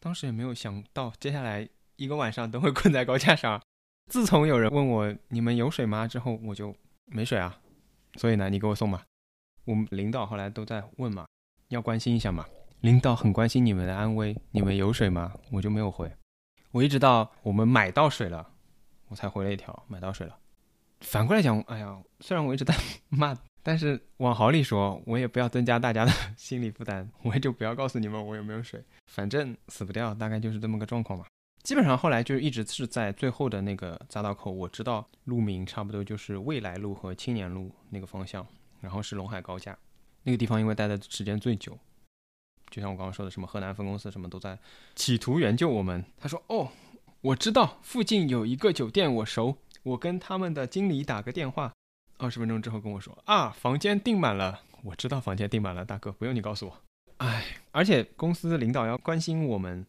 [0.00, 3.60] 当时也没有想到接下来一个晚上都会困在高架上。
[4.10, 6.74] 自从有人问我你们有水吗之后，我就
[7.06, 7.58] 没水啊。
[8.14, 9.02] 所以呢，你给我送吧。
[9.64, 11.26] 我们领导后来都在问嘛，
[11.68, 12.46] 要关心一下嘛。
[12.80, 15.34] 领导很关心你们的安危，你们有水吗？
[15.50, 16.10] 我就没有回，
[16.70, 18.52] 我一直到我们买到水了，
[19.08, 20.38] 我才回了一条买到水了。
[21.00, 22.74] 反过来讲，哎呀，虽然我一直在
[23.10, 23.36] 骂，
[23.68, 31.26] 但是往好里说，我也不要增加大家的 心理负担，我也就不要告诉你们我有没有水，反正死不掉，大概就是这么个状况嘛。
[31.62, 38.46] 基本上后来就一直是在最后的那个匝道口，我知道路名差不多就是未来路和青年路那个方向，
[38.80, 39.76] 然后是陇海高架
[40.22, 41.76] 那个地方，因为待的时间最久。
[42.70, 44.58] 就像我刚刚说的，什么河南分公司什么都在
[44.94, 46.02] 企图援救我们。
[46.16, 46.70] 他说：“哦，
[47.20, 51.70] 我知道附近有一个酒店，我熟，我跟他们的经理打个电话。
[52.18, 54.60] 二十分钟之后跟我说啊，房间订满了。
[54.82, 56.80] 我知道房间订满了，大哥不用你告诉我。
[57.18, 59.86] 哎，而且公司领导要关心我们，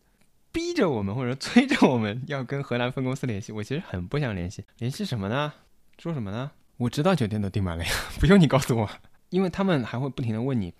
[0.52, 3.52] 逼着我们或者催着我们要跟河南分公司联系。
[3.52, 5.54] 我其实很不想联系，联系什么呢？
[5.98, 6.52] 说什么呢？
[6.78, 8.90] 我知道酒店都订满了呀， 不用你告诉我，
[9.30, 10.74] 因为他们还会不停的问你，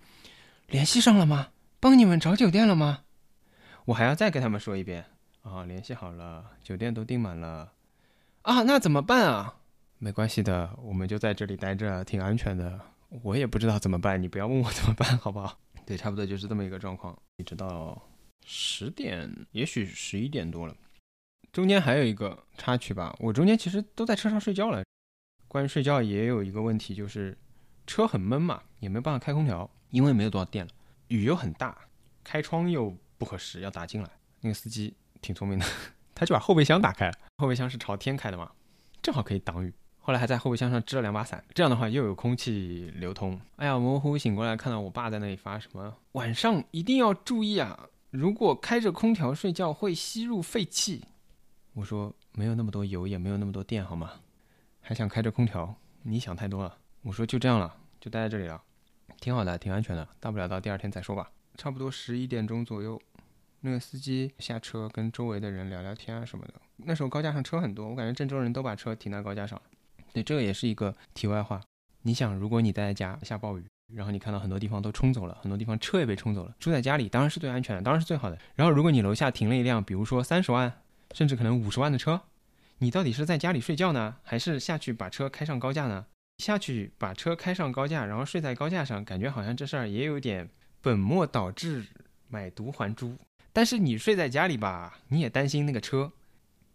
[0.68, 1.48] 联系上了吗？”
[1.82, 3.04] 帮你们找酒店了吗？
[3.86, 5.06] 我还要再跟他们说一遍
[5.42, 5.64] 啊！
[5.64, 7.72] 联系好了，酒店都订满了
[8.42, 8.62] 啊！
[8.64, 9.59] 那怎么办啊？
[10.02, 12.80] 没关系的，我们就在这里待着，挺安全的。
[13.22, 15.60] 我也不知道怎么办，你不要问我怎么办，好不好？
[15.84, 17.14] 对，差不多就是这么一个状况。
[17.36, 18.00] 一直到
[18.46, 20.74] 十点，也许十一点多了，
[21.52, 23.14] 中间还有一个插曲吧。
[23.20, 24.82] 我中间其实都在车上睡觉了。
[25.46, 27.36] 关于睡觉也有一个问题，就是
[27.86, 30.72] 车很闷嘛，也没办法开空调，因为没有多少电了。
[31.08, 31.76] 雨又很大，
[32.24, 34.08] 开窗又不合适，要打进来。
[34.40, 35.66] 那个司机挺聪明的，
[36.14, 37.18] 他就把后备箱打开了。
[37.36, 38.50] 后备箱是朝天开的嘛，
[39.02, 39.70] 正好可以挡雨。
[40.10, 43.40] 后来还在后备箱上支了两把伞，这样的话又有空气流通。
[43.54, 47.86] 哎呀，模糊醒过来看到我爸在那里发什么，晚上一定要注意啊！
[48.10, 51.04] 如果开着空调睡觉会吸入废气。
[51.74, 54.10] 我说没有那么多油，也没有那么多电，好吗？
[54.80, 55.72] 还想开着空调？
[56.02, 56.76] 你想太多了。
[57.02, 58.60] 我说就这样了，就待在这里了。
[59.20, 61.30] 挺好的，挺安全的，大不了到第二天再说吧。
[61.56, 63.00] 差不多十一点钟左右，
[63.60, 66.54] 那个司机下车跟周围的人聊聊天啊什么的。
[66.78, 69.62] 那时候高架上车很多，我感觉郑州人都把车停在高架上。
[70.12, 71.60] 对，这个也是一个题外话。
[72.02, 76.54] 你想，如果你待在家下暴雨，然后你看到很多地方都冲走了，很多地方车也被冲走了。
[76.58, 78.38] 住在家里当然是最安全的，当然是最好的。
[78.54, 80.72] 然后如果你楼下停了一辆，比如说三十万，
[81.12, 82.20] 甚至可能五十万的车，
[82.78, 86.06] 你到底是在家里睡觉呢，还是下去把车开上高架呢？
[86.38, 90.48] 下去把车开上高架，然后睡在高架上，感觉好像这事儿也有点
[90.80, 91.84] 本末倒置，
[92.28, 93.14] 买椟还珠。
[93.52, 96.10] 但是你睡在家里吧，你也担心那个车，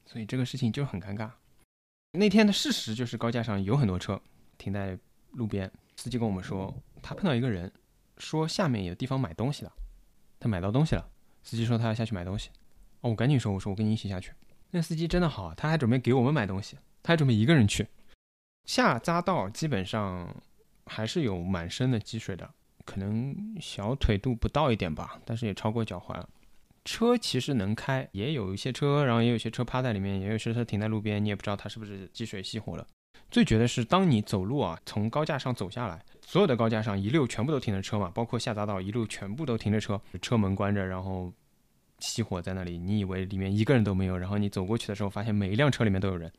[0.05, 1.31] 所以这个事情就很尴尬。
[2.15, 4.19] 那天的事实就是高架上有很多车
[4.57, 4.97] 停在
[5.33, 7.71] 路边，司机跟我们说他碰到一个人，
[8.17, 9.71] 说下面有地方买东西了，
[10.39, 11.09] 他买到东西了。
[11.43, 12.49] 司机说他要下去买东西，
[13.01, 14.31] 哦，我赶紧说我说我跟你一起下去。
[14.71, 17.87] 那司机真的好，他还准备给我们买东西，他还准备一个人去。
[18.65, 20.35] 下匝道基本上
[20.87, 22.51] 还是有蛮深的积水的，
[22.83, 26.27] 可能小腿肚不到一点吧，但是也超过脚踝了。
[26.85, 32.87] 车其实能开，也有一些车，然后也有些车趴在里面，也有些车停在路边，你也不知道它是不是积水熄火了。
[33.29, 41.33] 最绝的是，当你走路啊，从高架上走下来，所有的高架上一溜全部都停着车嘛，包括下匝道一路全部都停着车，车门关着，然后
[41.99, 46.31] 熄火在那里，你以为里面一个人都没有，然后你走过去的时候，发现每一辆车里面都有人。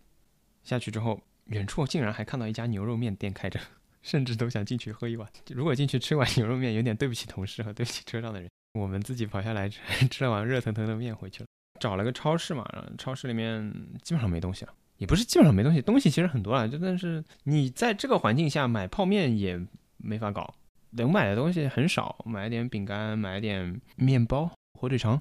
[0.64, 1.20] 下去之后。
[1.50, 3.60] 远处竟然还看到一家牛肉面店开着，
[4.02, 5.30] 甚至都想进去喝一碗。
[5.54, 8.50] 如果进去吃碗牛肉面，有点对不起同事和对不起车上的人。
[8.76, 11.46] 我们自己跑下来吃 吃了碗热腾腾的面回去了。
[11.80, 12.64] 找了个超市嘛，
[12.98, 13.72] 超市里面
[14.02, 16.68] 基本上没东西了，也不是基本上没东西，东西其实很多了。
[16.68, 19.60] 就但是你在这个环境下买泡面也
[19.98, 20.54] 没法搞，
[20.90, 25.20] 能买的东西很少，买点饼干，买点面包、火腿肠、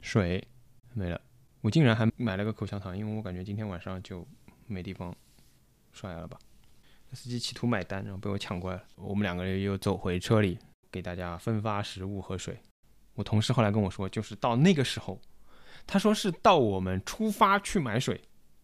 [0.00, 0.46] 水
[0.94, 1.20] 没了。
[1.60, 4.26] 我竟然还买了个口香糖，因为我感觉今天晚上就
[4.66, 5.14] 没地方。
[5.92, 6.36] 刷牙了吧？
[7.12, 8.84] 司机企图买单，然后被我抢过来了。
[8.96, 10.58] 我们两个人又走回车里，
[10.90, 12.58] 给大家分发食物和水。
[13.14, 15.20] 我同事后来跟我说，就是到那个时候，
[15.86, 18.20] 他说是到我们出发去买水，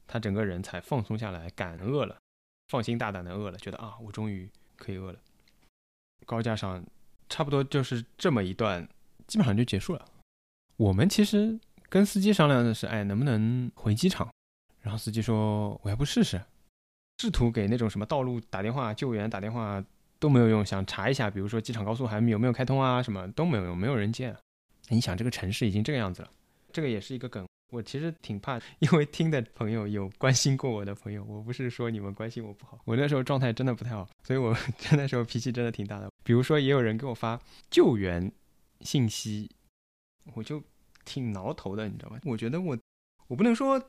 [0.06, 2.16] 他整个人才放松下来，敢饿了，
[2.68, 5.18] 放心大胆的饿了，觉得啊，我终于可以饿了。
[6.26, 6.84] 高架上
[7.28, 8.86] 差不多就是这么一段，
[9.26, 10.04] 基本上就结束了。
[10.76, 14.28] 我们其实跟司机商量的是，哎，能不能回机场？
[14.80, 16.40] 然后司机说，我要不试试。
[17.18, 19.84] 试图给那种什么道路打电话救援打电话
[20.20, 24.32] 都没有用，想查一下，比如说机场高速还有没有开通啊，什么都没有用，没有人接。
[24.88, 26.30] 你想这个城市已经这个样子了，
[26.72, 27.44] 这个也是一个梗。
[27.72, 34.56] 我其实挺怕，因为听的朋友有关心过我的朋友，我不是说你们关心我不好，我那时候状态真的不太好，所以我
[34.92, 36.10] 那时候脾气真的挺大的。
[36.22, 37.40] 比如说也有人给我发
[37.70, 38.30] 救援
[38.82, 39.50] 信息，
[40.34, 40.62] 我就
[41.04, 42.20] 挺挠头的，你知道吧？
[42.24, 42.78] 我觉得我
[43.26, 43.82] 我不能说。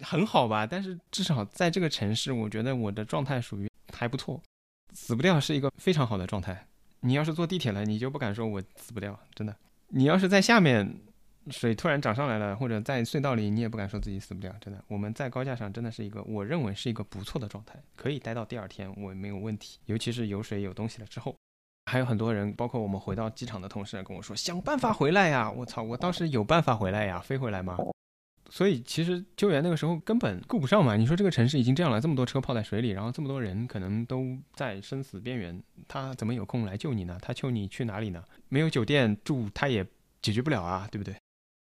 [0.00, 4.40] 很好吧，但是至少在这个城市，我觉得我的状态属于还不错，
[4.98, 6.66] 死不掉是一个非常好的状态。
[7.00, 9.56] 你要是坐地铁了，你就不敢说我死不掉，真的。
[9.88, 11.00] 你要是在下面，
[11.50, 14.84] 水突然涨上来了，或者在隧道里，你也不敢说自己死不掉，真的。
[14.88, 19.78] 我们在高架上真的是一个，我认为是一个不错的状态，可以待到第二天，我没有问题。
[19.86, 21.34] 尤其是有水有东西了之后，
[21.86, 25.48] 还有很多人，包括我们回到机场的同事跟我说，想办法回来呀！
[25.50, 27.78] 我操，我当时有办法回来呀，飞回来吗？
[28.50, 30.96] 所以其实救援那个时候根本顾不上嘛。
[30.96, 37.18] 你说这个城市已经这样了，这么多车泡在水里，然后这么多人可能都在生死边缘，他怎么有空来救你呢？
[37.20, 38.22] 他救你去哪里呢？
[38.48, 39.86] 没有酒店住，他也
[40.22, 41.14] 解决不了啊，对不对？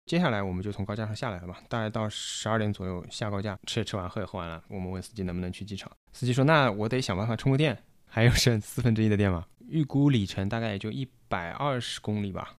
[0.07, 4.63] 接下来我们就从高架上下来了嘛，大概到十二点左右下高架，吃也吃完，喝也喝完了。
[4.69, 12.55] 我们问司机能不能去机场，司机说那我得想办法充个电，还有剩四分之一的电嘛，预估里程大概也就一百二十公里吧。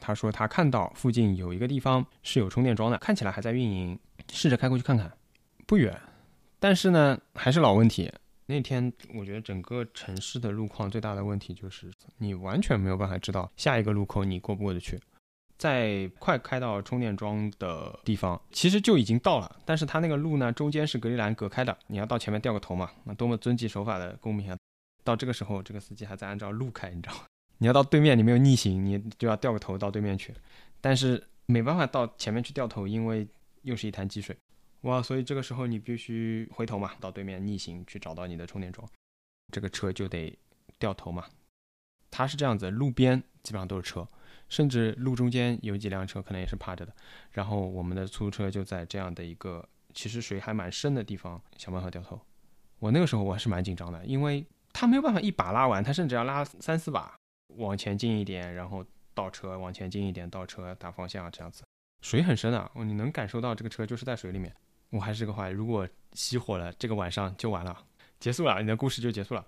[0.00, 3.98] 他说他看到附近有一个地方是有充电桩的，看起来还在运营，
[4.32, 5.12] 试着开过去看看，
[5.66, 5.96] 不远，
[6.58, 8.12] 但是呢还是老问题。
[8.46, 14.98] 那天我觉得整个城市的路况最大的问题就是你完全没有办法知道下一个路口你过不过得去。
[15.56, 24.56] 在快开到充电桩的地方，其实就已经到了，但是他那个路呢中间是隔离栏隔开的，你要到前面掉个头嘛，那多么遵纪守法的公民啊！
[25.04, 27.20] 到这个时候，这个司机还在按照路开，你知道吗？
[27.62, 30.34] 你要到对面，你没有逆行，你就要掉个头到对面去，
[30.80, 33.28] 但是没办法到前面去掉头，因为
[33.62, 34.34] 又是一潭积水，
[34.80, 35.02] 哇！
[35.02, 38.88] 所以这个时候你必须回头嘛，到对面逆行去找到你的充电桩，
[39.52, 40.34] 这个车就得
[40.78, 41.26] 掉头嘛。
[42.10, 44.08] 它是这样子，路边基本上都是车，
[44.48, 46.94] 甚至路中间有几辆车可能也是趴着的，
[47.32, 52.18] 然后我们的出租车就在这样的一个其实水还蛮深的地方想办法掉头。
[52.78, 54.42] 我那个时候我还是蛮紧张的，因为
[54.72, 57.19] 他没有办法一把拉完，他甚至要拉三四把。
[57.56, 58.84] 往前进一点，然后
[59.14, 61.62] 倒车，往前进一点，倒车，打方向，这样子。
[62.02, 64.54] 水很深啊，你能感受到这个车就是在水里面。
[64.90, 67.86] 我还是个话，如果熄火了，这个晚上就完了，
[68.18, 69.46] 结束了，你的故事就结束了。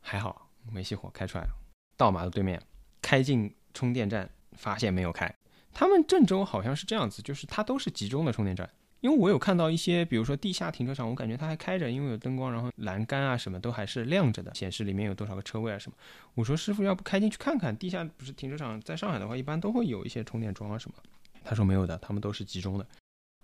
[0.00, 1.50] 还好没熄火，开出来了。
[1.96, 2.60] 到马路对面，
[3.00, 5.32] 开进充电站，发现没有开。
[5.72, 8.68] 他们郑州好像是这样子，就是它都是集中的充电站，
[9.02, 15.98] 因为我有看到一些，比如说地下停车场，我感觉它还开着，因为有灯光，然后栏杆啊什么都还是亮着的，显示里面有多少个车位啊什么。
[16.34, 17.76] 我说师傅，要不开进去看看？
[17.76, 20.96] 地下不是停车场，在上海的话，一般都会有一些充电桩啊什么。
[21.42, 22.86] 他说没有的，他们都是集中的。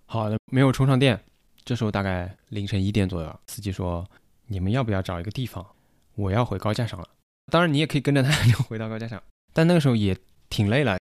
[0.05, 1.19] 好的，没有充上电。
[1.65, 4.09] 这时候大概凌晨一点左右，司机说
[4.47, 5.65] ：“你们要不要找一个地方？
[6.15, 7.07] 我要回高架上了。
[7.51, 10.17] 当然你也可以跟着他 就回到高架上，但那个时候也
[10.49, 10.97] 挺累了，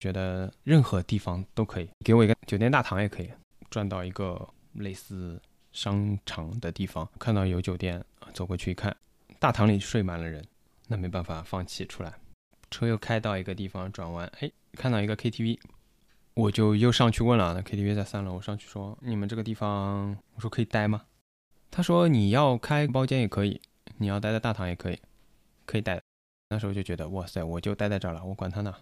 [0.00, 3.30] 觉得任何地方都可以，给我一个酒店大堂也可以。
[3.72, 5.40] 转到一个类似
[5.72, 8.04] 商场的地方，看到有酒店，
[8.34, 8.94] 走过去一看，
[9.38, 10.44] 大堂里睡满了人，
[10.88, 12.12] 那没办法，放弃出来。
[12.70, 15.58] 车又开到一个地方转弯，哎，看到一个 KTV。”
[16.34, 21.04] 我就又上去问了，那 KTV 在三楼，我上去说：“你们这个地方，我说可以待吗？”
[21.70, 23.58] 他说：“你要开包间也可以，
[23.96, 24.98] 你要待在大堂也可以，
[25.64, 25.98] 可以待。”
[26.48, 28.74] 那时候就觉得，哇塞，我就待在这儿了，我管他呢。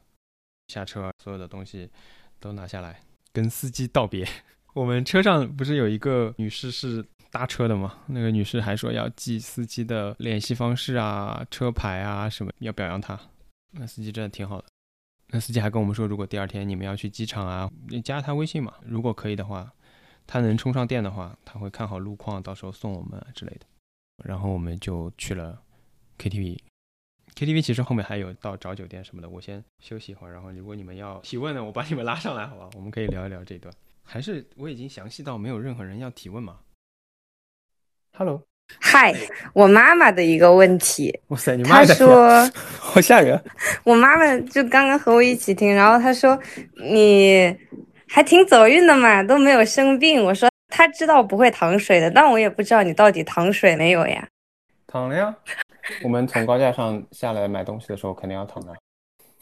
[0.68, 1.91] 下车，所有的东西
[2.38, 4.28] 都拿下来，跟司机道别。
[4.73, 7.99] 我们车上不是有一个女士是搭车的吗？
[8.07, 13.18] 那个女士还说要记司机的联系方式啊、车牌啊什么，要表扬他。
[13.73, 14.66] 那司机真的挺好的。
[15.33, 18.75] 那司机还跟我们说，如果第二天你们要去机场啊，你加他微信嘛。
[18.85, 19.73] 如果可以的话，
[20.27, 23.66] 他能充上电的话，他会看好路况，到时候送我们之类的。
[24.25, 25.61] 然后我们就去了
[26.18, 26.59] KTV。
[27.37, 29.29] KTV 其实后面还有到找酒店什么的。
[29.29, 32.68] 我先休息一会儿，然后如果你们要提问呢，我把你们拉上来，好吧？
[32.75, 33.73] 我们可以聊一聊这段。
[34.05, 36.59] 还是我已经详细到没有任何人要提问吗
[38.17, 38.47] ？Hello。
[38.79, 39.13] 嗨，
[39.53, 41.21] 我妈妈的一个问题。
[41.29, 42.49] 哇塞，你妈说
[42.79, 43.43] 好吓人。
[43.83, 46.39] 我妈妈就刚刚和我一起听，然后她说
[46.93, 47.53] 你
[48.07, 50.23] 还挺走运的嘛，都没有生病。
[50.23, 54.29] 我说她知道不会淌水的，但我也不知道你到底淌水没有呀？
[54.87, 55.35] 淌了呀。
[56.05, 58.73] 我们从高架上下来买东西的时候肯定要淌的。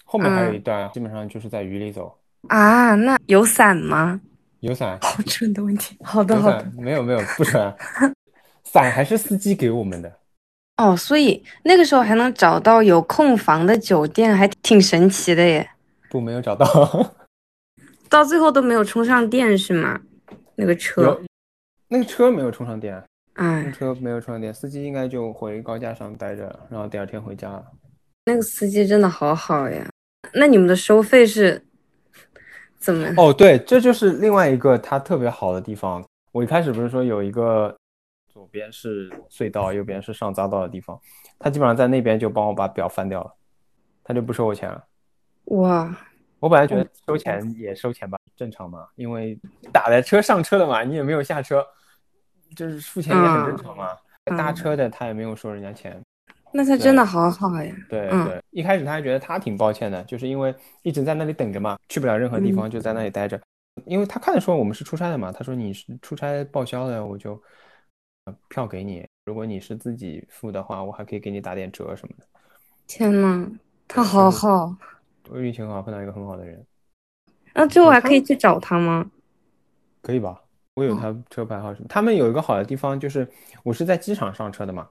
[0.04, 2.18] 后面还有一段，基本上就是在雨里走。
[2.48, 4.18] 啊，那有伞吗？
[4.60, 4.98] 有伞。
[5.00, 5.96] 好蠢的问题。
[6.04, 6.70] 好的，好的。
[6.76, 7.74] 没有没有，不蠢。
[8.64, 10.12] 伞还是司机给我们的
[10.76, 15.70] 哦，所以那个时候还能找到有空房的酒店，还挺神奇的耶。
[16.10, 17.14] 不，没有找到，
[18.08, 20.00] 到最后都没有充上电是吗？
[20.54, 21.20] 那个车，
[21.88, 23.02] 那个车没有充上电，
[23.34, 27.64] 哎，车没有充上电，司机应该就回高架上待着，然后第二天回家了。
[28.26, 29.88] 那个司机真的好好呀。
[30.34, 31.64] 那你们的收费是
[32.88, 33.06] 怎么？
[33.18, 36.02] 哦，对，这就是另外一个他特别好的地方。
[36.32, 37.76] 我一开始不是说有一个。
[38.32, 40.98] 左边是隧道，右边是上匝道的地方。
[41.38, 43.34] 他基本上在那边就帮我把表翻掉了，
[44.02, 44.84] 他就不收我钱了。
[45.46, 45.94] 哇！
[46.38, 49.36] 我本来觉得收钱也收钱吧，正常嘛，因为
[49.72, 51.66] 打在车上车的嘛，你也没有下车，
[52.54, 53.88] 就是付钱也很正常嘛。
[54.36, 56.00] 搭车的他也没有收人家钱，
[56.52, 57.74] 那他真的好好呀。
[57.88, 63.40] 对对，一开始他还觉得他挺抱歉的，就是因为一直在那里等着嘛，去不了任何地方，就在那里待着。
[63.86, 67.40] 因为他看的说我们是出差的嘛，他说你是出差报销的，我就。
[68.50, 72.26] 票给你，如果你是自己付的话，我还可以给你打点折什么的。
[72.86, 73.50] 天呐，
[73.88, 74.76] 他好好，
[75.30, 76.62] 我运气很好，碰到一个很好的人。
[77.54, 79.10] 那最后还可以去找他吗？
[80.02, 80.38] 可以吧，
[80.74, 81.86] 我有他车牌号什么。
[81.88, 83.26] 他们有一个好的地方就是，
[83.62, 84.86] 我是在机场上车的嘛。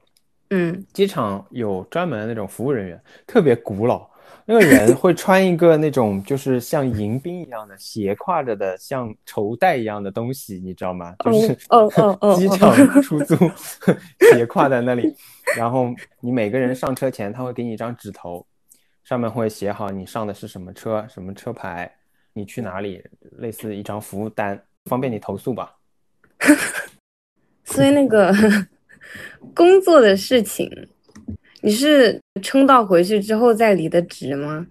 [0.50, 4.08] 嗯，机场有专门的那种服务人员，特别古老。
[4.50, 11.14] 那个人会穿一个那种就是像迎宾一样的斜挎着的像绸带一样的东西，你知道吗？
[11.20, 12.74] 就是哦哦哦， 机场
[13.04, 13.36] 出租
[14.20, 15.14] 斜挎在那里。
[15.58, 18.46] 然后你每个人上车前，他会给你一张纸头，
[19.04, 21.94] 上面会写好你上的是什么车、什么车牌，
[22.32, 23.04] 你去哪里，
[23.40, 25.76] 类似一张服务单，方便你投诉吧。
[27.66, 28.34] 所以那个
[29.54, 30.70] 工作的事情。
[31.62, 34.66] 你是撑到回去之后再离的职吗？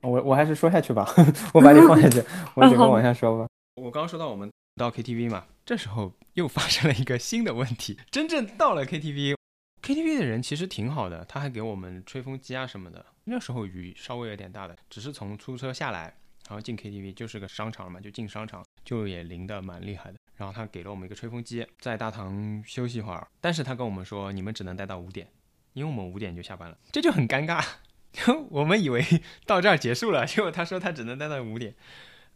[0.00, 1.04] 我我还是说下去吧，
[1.52, 2.22] 我把你放下去，
[2.54, 3.48] 我 只能往下说吧。
[3.74, 7.98] 我刚刚说到我们到 KTV 嘛，这时候又发生了一个新的问题。
[8.10, 13.04] 真正到了 KTV，KTV 的人其实挺好的，他还给我们吹风机啊什么的。
[13.24, 16.14] 那时候雨稍微有点大的，只是从出租车下来，
[16.48, 20.18] 然后进 KTV 就是个商场嘛，就进商场就也淋得蛮厉害的。
[20.34, 25.28] 然后他给了我们一个吹风机，在大堂休息一会儿，但是他跟我们说，你们只能待到五点。
[25.74, 27.64] 因为我们五点就下班了，这就很尴尬。
[28.50, 29.04] 我们以为
[29.46, 31.72] 到这儿结束了，结果他说他只能待到五点，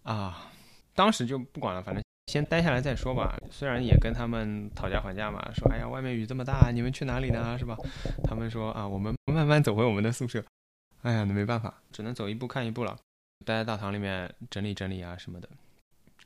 [0.03, 0.53] 啊，
[0.95, 3.37] 当时就不管了，反正先待下来再说吧。
[3.51, 7.59] 虽然也跟他们讨价还价嘛，说哎呀，外面雨这么大，你们去哪里呢？
[7.59, 7.77] 是吧？
[8.23, 10.45] 他们说啊，我们慢慢走回我们的宿舍。
[11.03, 12.97] 哎呀，那没办法，只能走一步看一步了。
[13.43, 15.49] 待在大堂里面整理整理啊什么的，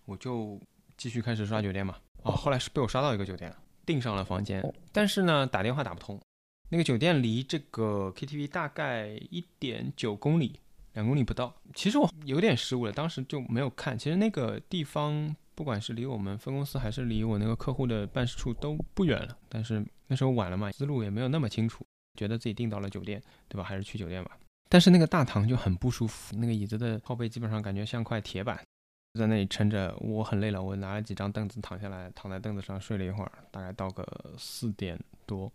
[0.05, 0.61] 我就
[0.97, 1.97] 继续开始刷酒店嘛。
[2.23, 3.53] 哦，后来是被我刷到一个酒店，
[3.85, 4.63] 订上了房间，
[4.93, 6.21] 但是呢，打电话打不通。
[6.69, 10.59] 那个酒店离这个 KTV 大概一点九公里，
[10.95, 11.55] 两公里不到。
[11.75, 13.97] 其实我有点失误了，当时就没有看。
[13.97, 19.39] 其实那个地方不管是离我们分公司还是离我那个客户的办事处都不远了。
[19.49, 21.87] 但是那时候晚了嘛，思路也没有那么清楚，
[22.19, 23.63] 觉得自己订到了酒店，对吧？
[23.63, 24.37] 还是去酒店吧。
[24.69, 28.61] 但是那个大堂就很不舒服，那个椅子的靠背基本上感觉像块铁板，
[29.15, 29.97] 在那里撑着。
[30.01, 34.05] 我很累了，我拿了几张凳子躺下来，躺在凳子上睡了一会儿，大概到个
[34.37, 35.51] 四点多。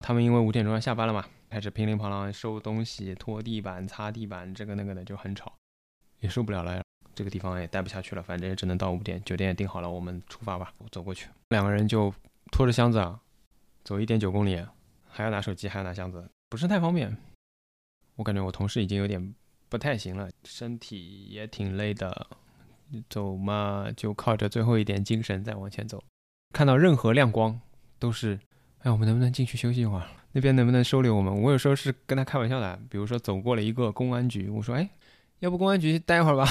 [0.00, 5.52] 他们因为五点钟要下班了嘛，开始乒铃乓啷收东西、拖地板、擦地板，这个那个的就很吵，
[6.20, 6.82] 也受不了了。
[7.14, 9.22] 这个地方也待不下去了，反正也只能到五点。
[9.22, 10.72] 酒店也订好了，我们出发吧。
[10.78, 12.12] 我走过去，两个人就
[12.50, 13.20] 拖着箱子啊，
[13.84, 14.64] 走一点九公里，
[15.08, 17.16] 还要拿手机，还要拿箱子，不是太方便。
[18.16, 19.34] 我感觉我同事已经有点
[19.68, 22.26] 不太行了，身体也挺累的，
[23.08, 26.02] 走嘛就靠着最后一点精神再往前走。
[26.52, 27.58] 看到任何亮光
[27.98, 28.38] 都是，
[28.80, 30.06] 哎，我们能不能进去休息一会儿？
[30.32, 31.42] 那边能不能收留我们？
[31.42, 34.88] 我有时候是跟他开玩笑的，比如说走过了一个公安局，我说，哎，
[35.40, 36.46] 要不公安局待会儿吧。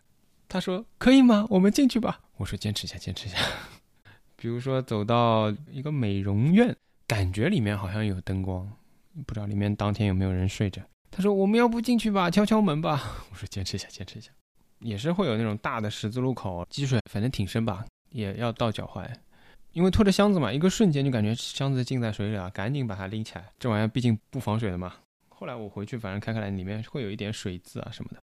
[0.48, 1.44] 他说：“可以吗？
[1.50, 3.36] 我们进去吧。”我说：“坚持一下，坚持一下。
[4.36, 6.74] ”比如说走到一个美容院，
[7.06, 8.70] 感觉里面好像有灯光，
[9.26, 10.80] 不知道里面当天有没有人睡着。
[11.10, 13.00] 他说：“我们要不进去吧，敲敲门吧。
[13.30, 14.30] ”我说：“坚持一下，坚持一下。”
[14.80, 19.08] 也是会有那种大的十字路口，积水反正挺深吧，也要到脚踝。
[19.72, 23.44] 因为拖着箱子嘛，一个瞬间就感觉箱子浸在水里了，赶紧把它拎起来。
[23.58, 24.94] 这玩意儿毕竟不防水的嘛。
[25.28, 28.20] 后来我回去，反正开开来，里面会有一点水渍啊什么的。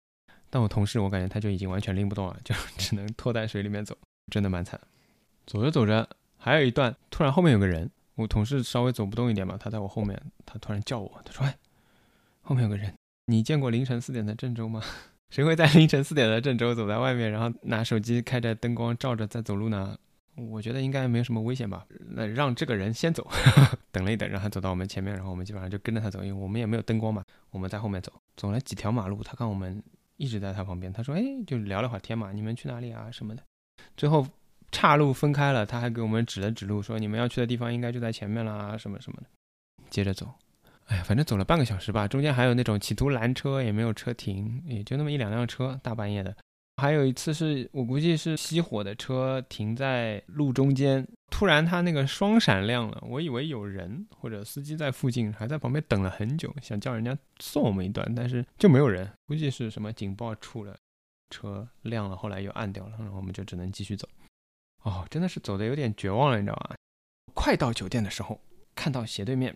[0.50, 3.96] 但我同事，我感觉他就已经完全拎不动了， 就只能拖在水里面走，
[4.32, 4.80] 真的蛮惨。
[5.46, 6.08] 走着走着，
[6.38, 11.58] 还有一段，突然后面有个人，我同事稍微走不动一点嘛，他在我后面，他突然叫我，他说：“哎，
[12.50, 12.92] 后面有个人，
[13.28, 14.82] 你见过凌晨四点的郑州吗？
[15.30, 19.96] 谁会在凌晨四点的郑州走在外面，然后拿手机开着灯光照着在走路呢？
[20.36, 21.86] 我觉得应该没有什么危险吧。
[22.08, 23.30] 那让这个人先走，
[23.94, 29.80] 等了一等，让他走到我们前面，然后我们基本上就跟着他走，因为我们也没有灯光嘛，我们在后面走，走了几条马路，他看我们。
[30.18, 33.44] 一直在他旁边，他说：“哎，就聊了会儿天嘛，你们去哪里啊什么的。”
[33.96, 34.28] 最后
[34.70, 39.28] 岔路分开了，他还给我们指了指路，说：“你们要去的地方应该就在前面啦，什么什么的。”
[39.90, 40.30] 接着走，
[40.90, 46.36] 哎呀，反正走了半个小时吧，中间还有那种企图拦车，也没有车停，也就那么一两辆车，大半夜的。
[46.78, 60.76] 还有一次是我估计是熄火的车停在路中间，突然它那个双闪亮了，我以为有人或者司机在附近，还在旁边等了很久，想叫人家送我们一段，但是就没有人，估计是什么警报出了，
[61.30, 64.08] 车亮了，后来又暗掉了，然后我们就只能继续走。
[64.82, 66.76] 哦，真的是走的有点绝望了，你知道吗？
[67.36, 68.42] 快到酒店的时候，
[68.74, 69.56] 看到斜对面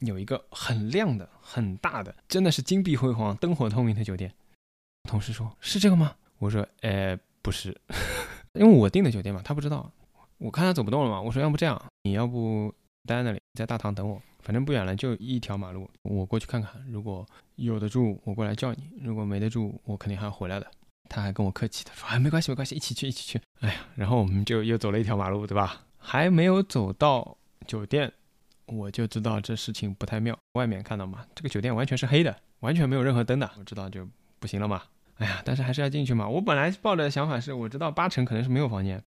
[0.00, 4.32] 有一个很亮的、很大的，真的是金碧辉煌、灯火通明的酒店。
[5.08, 7.74] 同事说：“是这个吗？”我说，呃，不是，
[8.54, 9.90] 因为我订的酒店嘛，他不知道。
[10.38, 12.74] 我看他走不动了嘛，我说要不这样，你要不
[13.06, 16.72] 待在那里，在大堂等我，反正不远了，就一条马路，我过去看看。
[16.90, 17.24] 如果
[17.54, 20.70] 有的住，我过来叫你；如果没得住，我肯定还要回来的。
[21.08, 23.40] 他还跟我客气，的说，哎，没关系，没关系，一起去，一起去。
[23.60, 25.86] 哎呀，然后我们就又走了一条马路，对吧？
[25.96, 28.12] 还没有走到酒店，
[28.66, 30.36] 我就知道这事情不太妙。
[30.54, 31.24] 外面看到吗？
[31.34, 33.50] 这个酒店完全是黑的，完全没有任何灯的。
[33.58, 34.08] 我知道就
[34.38, 34.82] 不行了嘛。
[35.18, 36.28] 哎呀，但是还是要进去嘛。
[36.28, 39.02] 我本来抱的想法是，我知道八成可能是没有房间，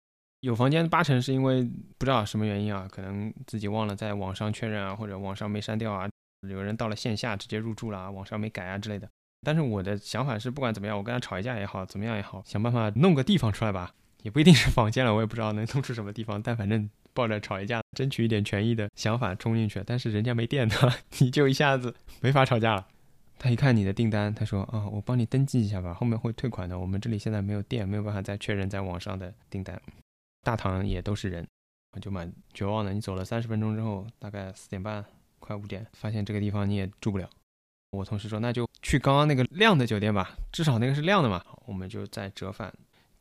[0.41, 1.63] 有房间八成是因为
[1.97, 6.09] 不知道什么原因啊，可能自己忘了在网上确认啊，或者网上没删掉啊，
[6.49, 9.09] 有人到了线下直接入住了啊，网上没改啊之类的。
[9.47, 13.95] 但是我的想法是，不管怎么样，我跟他吵一架也好，怎么样也好，想办法弄个地方出来吧，
[14.25, 22.89] 也不一定是房间了，我也不知道能弄出什么地方，但反正抱着吵一架、争取一点权益的想法冲进去，但是人家没电的， 你就一下子没法吵架了。
[23.39, 26.79] 他一看你的订单，他说：“啊，我帮你登记一下吧，后面会退款的。
[26.79, 29.79] 我们这里现在没有电，没有办法再确认在网上的订单。
[30.43, 31.47] 大堂也都是人，
[32.01, 32.95] 就蛮绝望的。
[32.95, 35.05] 你走了三十分钟之后，大概四点半，
[35.39, 37.29] 快五点，发现这个地方你也住不了。
[37.91, 41.45] 我同事说，那就去刚刚那个亮的酒店吧，至少那个是亮的嘛。
[41.67, 42.73] 我们就在折返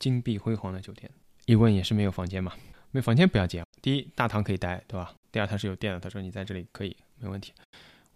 [0.04, 1.10] 金碧辉煌的酒店，
[1.46, 2.52] 一问也是没有房间嘛，
[2.90, 3.64] 没房间不要紧。
[3.80, 5.14] 第一，大堂可以待，对吧？
[5.32, 5.98] 第二，它是有电的。
[5.98, 7.54] 他说你在这里可以，没问题。”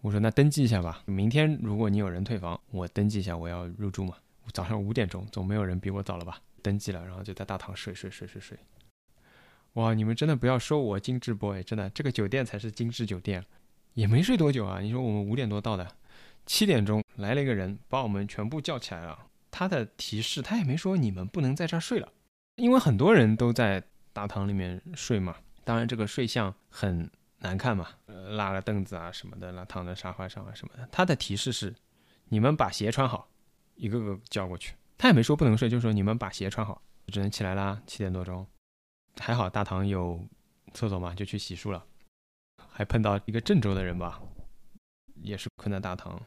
[0.01, 4.15] 我说那登记一下吧，明天如果你有人退房，我登记一下，我要入住嘛。
[4.53, 6.39] 早上五点钟，总没有人比我早了吧？
[6.61, 8.55] 登记了，然后就在大堂睡睡睡睡睡。
[9.73, 13.43] 哇，你们真的不要说我精致 boy，真的，这个酒店才是精致酒店，
[13.95, 14.79] 也没睡多久啊。
[14.79, 15.91] 你说我们五点多到的，
[16.45, 19.25] 七点钟来了一个人，把我们全部叫起来了。
[19.59, 22.09] 他的提示他也没说你们不能在这儿睡了，
[22.55, 23.83] 因为很多人都在
[24.13, 25.35] 大堂里面睡嘛。
[25.65, 27.11] 当然这个睡相很。
[27.41, 30.85] 难看嘛，呃，拉了凳子啊什么的，那躺在沙发上啊什么的。
[30.91, 31.73] 他的提示是，
[32.25, 33.29] 你们把鞋穿好，
[33.75, 34.75] 一个个叫过去。
[34.97, 37.81] 他也没说不能睡，就说你们把鞋穿好，只能起来啦。
[37.87, 38.45] 七点多钟，
[39.21, 40.21] 还好大堂有
[40.73, 41.85] 厕所嘛，就去洗漱了。
[42.69, 44.21] 还碰到一个郑州的人吧，
[45.21, 46.21] 也是困在大堂，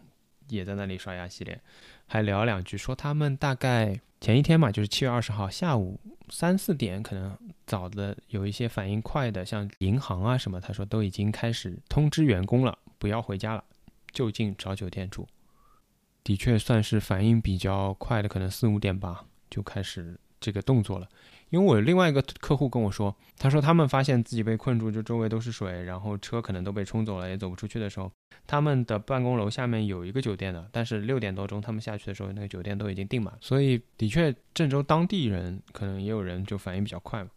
[0.48, 1.60] 也在那里刷牙洗脸，
[2.06, 7.36] 还聊两句，说他们大概前一天嘛，就是七月二十号下午三四点，可能
[7.66, 13.64] 早的有一些反应快的，像银行啊什么，他说都已经开始通知员工了，不要回家了，
[14.12, 15.26] 就近找酒店住。
[16.24, 21.08] 的确算是反应比较快的，可能四五点吧就开始这个动作了。
[21.52, 28.10] 因为我另外一个客户跟我说，他说他们发现自己被困住，就周围都是水，然后车可能都被冲走了，也走不出去的时候，
[28.46, 37.28] 他们的办公楼下面有一个酒店的，但是六点多钟他们下去的时候，那个酒店都已经订满，所以的确郑州当地人可能也有人就反应比较快嘛。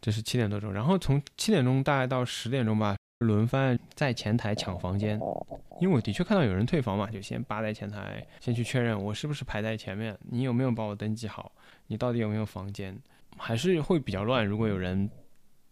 [0.00, 5.20] 这是七点多钟，然后从七点钟大概到十点钟吧，轮番在前台抢房间，
[5.80, 11.50] 因为我的确看到有人退房嘛，就先扒在前台，先去确认我是不是排在前面，你有没有帮我登记好，
[11.88, 12.96] 你到底有没有房间。
[13.42, 14.46] 还是会比较乱。
[14.46, 15.10] 如果有人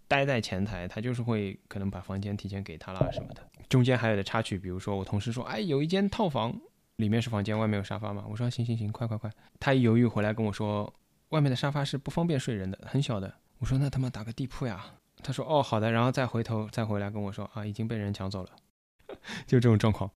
[0.08, 3.48] 待在前台，他就是会可能把房间提前给他啦什么的。
[3.68, 6.52] 中间还有的插曲，比如说我同事说：“哎，有一间套房，
[6.96, 10.92] 里面是房间，外面有沙发嘛。”我说：“行行行，快快快！”他一犹豫回来跟我说
[11.30, 14.84] ：“外面的沙发是不方便睡人的，很小的。”我说：“那他妈打个地铺呀！”
[15.22, 18.50] 他说：“哦，好的。”然后再回头再回来跟我说：“啊，已经被人抢走了。”
[19.46, 20.10] 就这种状况，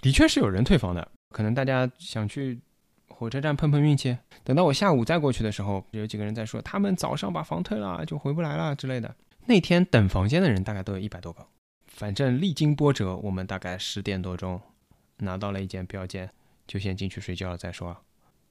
[0.00, 1.10] 的确是有人退房的。
[1.30, 2.60] 可能大家想去。
[3.22, 9.14] 火车站碰碰运气，等到我下午再过去的时候，有几个人在说他们早上把房退了就回不来了之类的。
[9.46, 11.46] 那天等房间的人大概都有一百多个，
[11.86, 14.60] 反正历经波折，我们大概十点多钟
[15.18, 16.28] 拿到了一间标间，
[16.66, 17.96] 就先进去睡觉了再说。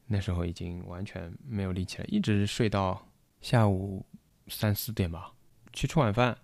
[0.07, 3.05] 那时候已经完全没有力气了，一直睡到
[3.41, 4.05] 下午
[4.47, 5.33] 三四点吧。
[5.73, 6.37] 去吃晚饭，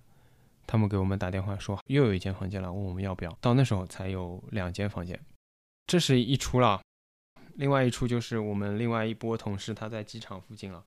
[0.66, 3.32] 他们给我们打电话说又有一间房间了，问我们要不要。
[3.40, 5.18] 到那时候才有两间房间，
[5.86, 6.82] 这是一出了。
[7.58, 10.84] 另外一处就是我们另外一波同事，他在机场附近了，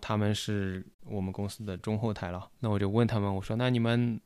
[0.00, 2.50] 他们是我们公司的中后台了。
[2.60, 4.20] 那我就问他们，我说：“那你们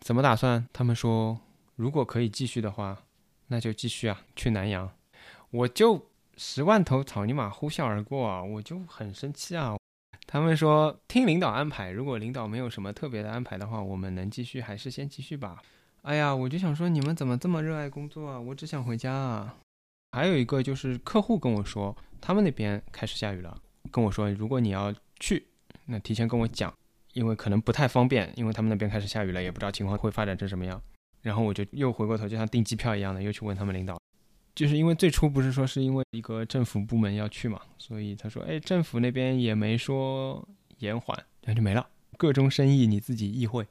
[0.00, 1.38] 怎么打算？”他们说
[1.74, 3.02] ：“如果可以继续的话，
[3.48, 4.88] 那就继续啊，去南阳。”
[5.50, 9.76] 我就十万头草泥马呼啸而过啊，我就很生气啊。
[10.26, 15.60] 他们说：“听领导安排，如果领导没有什么特别的安排的话，我们能继续还是先继续吧。”
[16.02, 18.38] 哎呀，我就想说，你们怎么这么热爱工作啊？
[18.38, 19.56] 我只想回家啊。
[20.14, 23.60] 还有一个就是客户跟我说，他们那边开始下雨了，
[23.90, 25.44] 跟我说如果你要去，
[25.86, 26.72] 那提前跟我讲，
[27.14, 30.80] 因为可能不太方便，因为他们那边开始下雨了，也不知道情况会发展成什么样。
[31.22, 33.98] 然后我就又回过头，就像订机票一样的，又去问他们领导，
[34.54, 40.48] 就是因为最初不是说是因为一个政府部门要去嘛，所以他说，哎，政府那边也没说
[40.78, 41.84] 延缓，那就没了，
[42.16, 43.66] 个中生意你自己意会，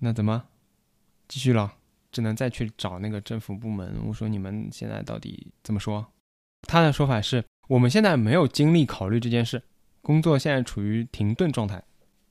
[0.00, 0.44] 那怎么
[1.26, 1.72] 继续了？
[2.14, 3.96] 只能再去找那个政府部门。
[4.06, 6.06] 我说你们现在到底怎么说？
[6.68, 9.60] 他的说法是我们现在没有精力考虑这件事，
[10.00, 11.82] 工作现在处于停顿状态。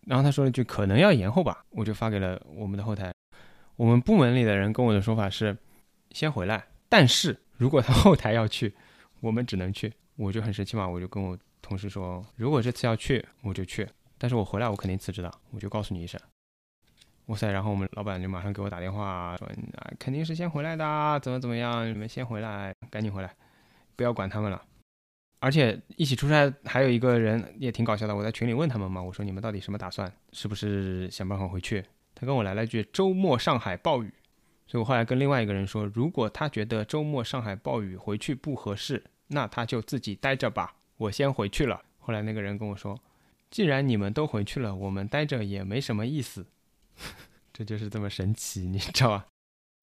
[0.07, 3.13] 然后他说了一句可能要延后吧，我就发给了我们的后台。
[3.75, 5.57] 我们部门里的人跟我的说法是
[6.11, 8.73] 先回来，但是如果他后台要去，
[9.19, 9.91] 我们只能去。
[10.15, 16.19] 我就很生气嘛，我就跟我同事说，如果这次要去，我就去，但是我回来我肯定辞职的，我就告诉你一声。
[17.27, 17.49] 哇塞！
[17.51, 19.47] 然后我们老板就马上给我打电话说
[19.79, 21.87] ：“啊，肯定是先回来的，怎么怎么样？
[21.87, 23.33] 你们先回来，赶紧回来，
[23.95, 24.61] 不要管他们了。”
[25.39, 28.15] 而且一起出差还有一个人也挺搞笑的。
[28.15, 30.11] 我在群里问他们嘛，我说：“你们到底什么打算？
[30.31, 31.83] 是不是想办法回去？”
[32.15, 34.13] 他跟我来了句：“周末上海暴雨。”
[34.67, 42.97] 所以我后来跟另外一个人说：“如果他觉得周末上海暴雨回去不合适，那他就自己待着吧，我先回去了。”后来那个人跟我说
[43.51, 46.45] ：“既然你们都回去了，我们待着也没什么意思。”
[47.53, 49.27] 这就是这么神奇，你知道吧？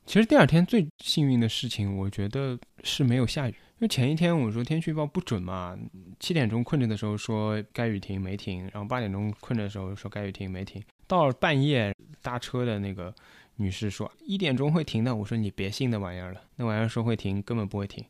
[0.06, 3.52] 其实第二天最幸运的事情，我觉得是没有下雨。
[3.52, 5.78] 因为前一天我说天气预报不准嘛，
[6.18, 13.14] 七点钟困着的时候说该雨停没停，然后八点钟困着的时候说该雨停没停，到了半夜搭车的那个
[13.56, 15.14] 女士说一点钟会停的。
[15.14, 18.04] 我说你别信那玩意儿了，那玩意儿说会停根本不会停。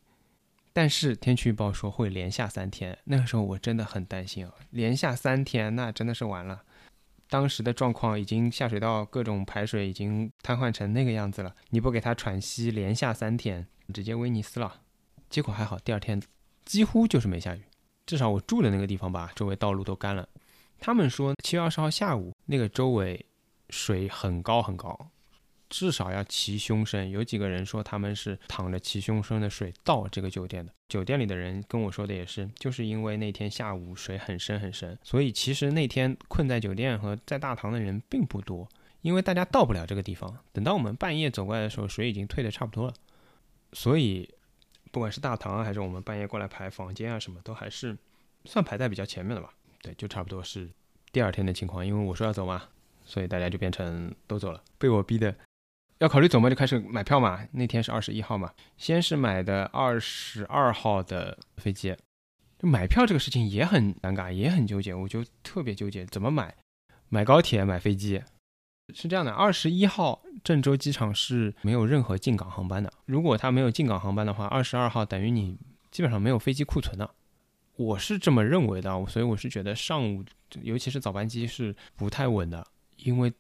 [0.73, 6.63] 但是天气预报说会连下三天，那个时候我真的很担心啊，连下三天那真的是完了。
[7.31, 14.81] 当时的状况已经下水道各种排水已经瘫痪成那个样子了，你不给他喘息，连下三天直接威尼斯了。
[15.31, 16.21] 结果还好，第二天
[16.65, 17.63] 几乎就是没下雨，
[18.05, 20.29] 至少我住的那个地方吧，周围道路都干了。
[20.81, 23.25] 他们说七月二十号下午那个周围
[23.69, 25.11] 水很高很高。
[25.71, 30.73] 至少要齐胸深，有几个人说他们是淌着齐胸深的水到这个酒店的。
[30.89, 38.69] 酒店里的人跟我说的也是，就是因为那天下午水很深很深，所以其实那天困在酒店和在大堂的人并不多，
[39.01, 40.37] 因为大家到不了这个地方。
[40.53, 42.95] 等到我们半夜走过来的时候，水已经退的差不多了。
[43.73, 44.29] 所以，
[44.91, 47.97] 不管是大堂啊还是我们半夜过来排房间啊，什么都还是
[48.45, 49.55] 算排在比较前面的吧。
[49.81, 50.69] 对，就差不多是
[51.13, 52.65] 第二天的情况，因为我说要走嘛，
[53.05, 55.33] 所以大家就变成都走了，被我逼的。
[56.01, 57.47] 要考虑走嘛，就开始买票嘛。
[57.53, 61.95] 那天是二十一号嘛，先是买的二十二号的飞机，
[62.59, 66.55] 就买票这个事情也很尴尬，也很纠结，我就特别纠结怎么买，
[67.11, 68.23] 买高铁买飞机。
[68.95, 72.91] 是这样的，二十一号郑州机场是没有任何进港航班的。
[73.05, 75.57] 如果它没有进港航班的话，二十二号等于你
[75.91, 77.15] 基本上没有飞机库存了。
[77.77, 80.25] 我是这么认为的，所以我是觉得上午，
[80.63, 83.33] 尤其是早班机是不太稳的，因为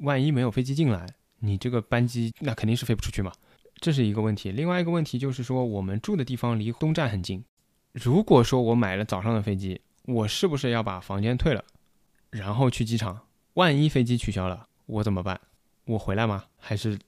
[0.00, 1.06] 万一没有飞机进来，
[1.38, 3.32] 你这个班机那肯定是飞不出去嘛，
[3.76, 4.50] 这是一个问题。
[4.50, 7.44] 另外一个问题就是说，我们住的地方离东站很近，
[7.92, 11.64] 如果说我买了早上的飞机，我是不是要把房间退了，
[12.30, 13.20] 然后去机场？
[13.54, 14.66] 万一飞机取消了？
[14.86, 15.40] 我怎么办？
[15.84, 16.44] 我回来吗？
[16.56, 16.98] 还是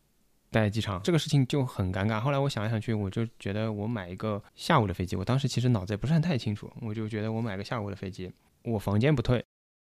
[0.51, 1.01] 待机场？
[1.03, 2.20] 这个事情就很尴尬。
[2.20, 5.16] 后来我想来想去，我就觉得我买一个下午的飞机。
[5.16, 8.31] 我当时其实脑子也不是很太清楚，我就觉得我买个下午的飞机，
[8.64, 9.45] 我房间不退，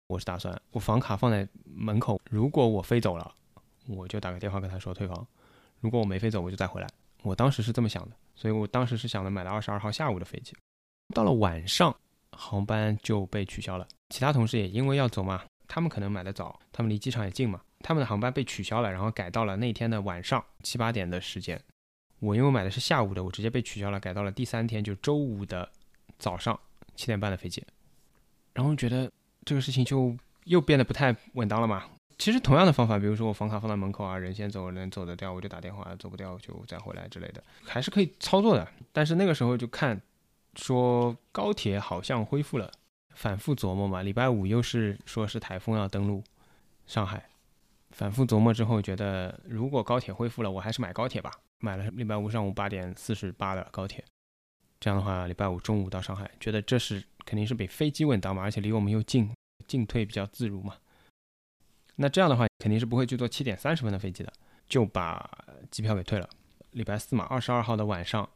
[0.08, 2.20] 我是打算我房卡放在门口。
[2.30, 3.34] 如果我飞走了，
[3.88, 5.26] 我就打个电话跟他说退房；
[5.80, 6.88] 如果我没飞走，我就再回来。
[7.24, 10.56] 我当时是这么想的，所以我当时是想着买了二十二号下午的飞机。
[11.14, 11.96] 到了晚上，
[12.32, 13.88] 航班就被取消了。
[14.10, 17.62] 其他同事也因为要走嘛，他们可能买的早，他们离机场也近嘛。
[17.84, 21.60] 他们的航班被取消了，然后改到了那天的晚上七八点的时间。
[22.20, 25.68] 我因为买的是下午的，我直接被取消了，改到了第三天就周五的
[26.20, 26.60] 早上
[26.96, 27.64] 七点半的飞机。
[28.54, 29.12] 然后觉得
[29.44, 30.16] 这个事情就
[30.46, 31.84] 又变得不太稳当了嘛。
[32.22, 38.68] 其实同样的方法，比如说我房卡放在门口啊，人先走，人走得掉我就打电话，走不掉就再回来之类的，还是可以操作的。
[38.94, 40.00] 但是那个时候就看
[40.56, 42.72] 说高铁好像恢复了，
[43.16, 44.04] 反复琢磨嘛。
[44.04, 46.24] 礼拜五又是说是台风要登陆
[46.86, 47.28] 上海。
[47.90, 51.32] 反复琢磨之后，觉得如果高铁恢复了，我还是买高铁吧。
[51.58, 54.06] 买了礼拜五上午八点四十八的高铁，
[54.80, 59.28] 这样的话，礼拜五中午到上海，觉得这是肯定是比飞机稳当嘛，而且离我们又近，
[59.68, 60.76] 进退比较自如嘛。
[61.96, 64.32] 那这样的话，肯定是不会去坐七点三十分的飞机的，
[64.68, 65.30] 就把
[65.70, 66.30] 机票给退了。
[66.72, 68.28] 礼拜四嘛，二十二号的晚上，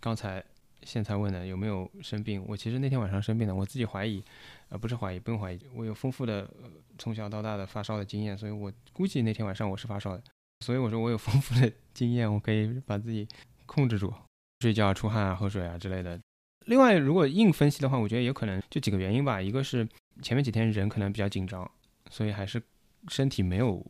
[0.00, 0.44] 刚才。
[0.84, 2.44] 现在问的有没有生病？
[2.48, 4.20] 我其实那天晚上生病的，我自己怀疑，
[4.68, 6.50] 呃，不是怀疑，不用怀疑，我有丰富的
[6.98, 10.22] 从小到大的发烧的经验，所以我估计那天晚上我是发烧的。
[10.58, 13.28] 所以我说我有丰富的经验，我可以把自己
[13.64, 14.12] 控制住，
[14.58, 16.20] 睡觉、出汗啊、喝水啊之类的。
[16.66, 19.40] 另外，如果硬分析的话，我觉得有可能就几个原因吧。
[19.40, 19.88] 一个是
[20.20, 21.70] 前面几天人可能比较紧张，
[22.10, 22.60] 所以还是
[23.08, 23.84] 身体没有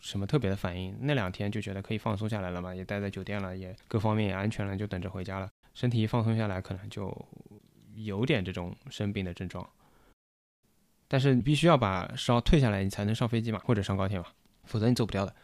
[0.00, 0.96] 什么特别的反应。
[1.00, 5.48] 那两天就觉得可以放松下来了嘛，也待在酒店了，也各方面也安全了，就等着回家了。
[5.74, 7.12] 身体一放松下来，可能就
[7.94, 9.68] 有点这种生病的症状。
[11.08, 14.26] 但是你必须要把烧退下来，你才能上飞机嘛，或者上高铁嘛，
[14.64, 15.34] 否则你走不掉的。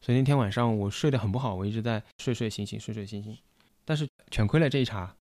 [0.00, 3.36] 所以那天晚上我睡得很不好，我一直在睡睡醒醒，睡睡醒醒。
[3.84, 5.14] 但是全亏了这一茬，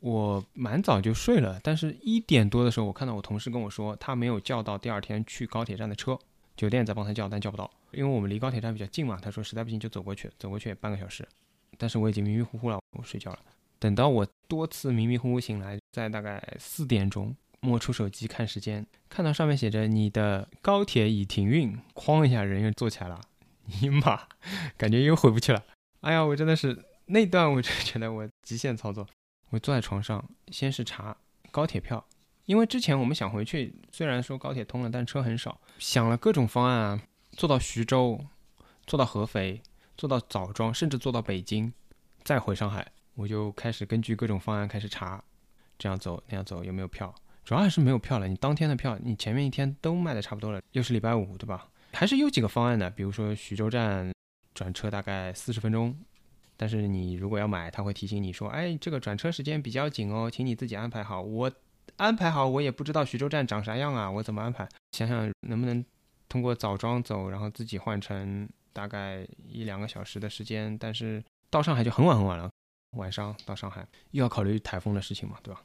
[0.00, 1.60] 我蛮早就睡了。
[1.62, 6.18] 但是一点多的时候，我看到我同事跟我说，他没有叫到第二天去高铁站的车，
[6.56, 9.18] 酒店在帮他叫，但叫不到，因为我们离高铁站比较近嘛。
[9.20, 11.26] 他说实在不行就走过去，走过去半个小时。
[11.76, 13.38] 但是我已经迷迷糊糊了，我睡觉了。
[13.80, 23.20] 等到我多次迷迷糊糊醒来，在大概四点钟摸出手机看时间，看到上面写着你的高铁已停运，哐一下人又坐起来了，
[23.80, 24.28] 尼玛，
[24.76, 25.64] 感觉又回不去了。
[26.02, 29.06] 哎呀，我真的是那段我就觉得我极限操作，
[29.50, 31.16] 我坐在床上，先是查
[31.50, 32.06] 高铁票，
[32.46, 38.20] 因为之前我们想回去，虽然说高铁通了，但车很少，想了各种方案啊，坐到徐州，
[38.86, 39.62] 坐到合肥，
[39.96, 41.72] 坐到枣庄，甚至坐到北京，
[42.22, 42.86] 再回上海。
[43.14, 45.22] 我就开始根据各种方案开始查，
[45.78, 47.14] 这样走那样走有没有票，
[47.44, 48.28] 主要还是没有票了。
[48.28, 51.68] 你当天的票，你前面一天都卖的差不多了，又是礼拜五，对吧？
[51.92, 54.12] 还是有几个方案的，比如说徐州站
[54.52, 55.96] 转车大概四十分钟，
[56.56, 61.22] 但是你如果要买，他会提醒你说，哎，这个转车时间比较紧哦，请你自己安排好。
[61.22, 61.50] 我
[61.96, 64.68] 安排好，我也不知道徐州站长啥样啊，我怎么安排？
[64.92, 65.84] 想想能不能
[66.28, 72.50] 通过枣庄走，然后自己换成大概一两个小时的时间，但是到上海就很晚很晚了。
[72.96, 75.60] 晚上到上海又要考虑台风的事情嘛，对吧？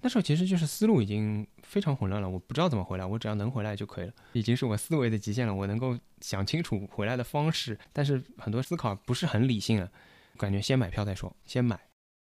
[0.00, 5.54] 那时候其实就是思路已经非常混乱了，我不知道怎么回来，我只要能回来就可以了，已经是我思维的极限了。
[5.54, 9.90] 我能够想清楚回来的方式，但是很多思考不是很理性了，
[10.36, 11.78] 感觉先买票再说，先买。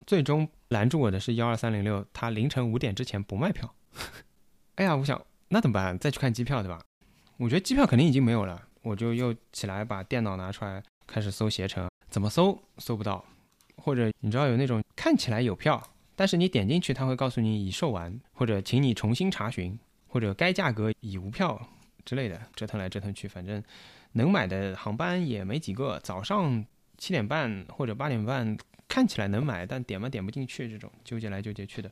[0.07, 3.75] 最终拦住我的是幺二三零六，他凌晨五点之前不卖票。
[4.77, 5.99] 哎呀，我想那怎么办？
[5.99, 6.81] 再去看机票，对吧？
[7.37, 13.25] 我觉得机票肯定已经没有了，我就又起来把电脑拿出来开始搜携程，怎么搜搜不到。
[13.77, 15.83] 或者你知道有那种看起来有票，
[16.15, 19.77] 但是你点进去，他会告诉你已售完，或者请你重新查询，
[20.07, 21.61] 或者该价格已无票
[22.05, 23.63] 之类的，折腾来折腾去，反正
[24.13, 25.99] 能买的航班也没几个。
[26.01, 26.65] 早上
[26.97, 28.57] 七点半或者八点半
[28.93, 31.91] 看起来能买，但点嘛点不进去，这种纠结来纠结去的。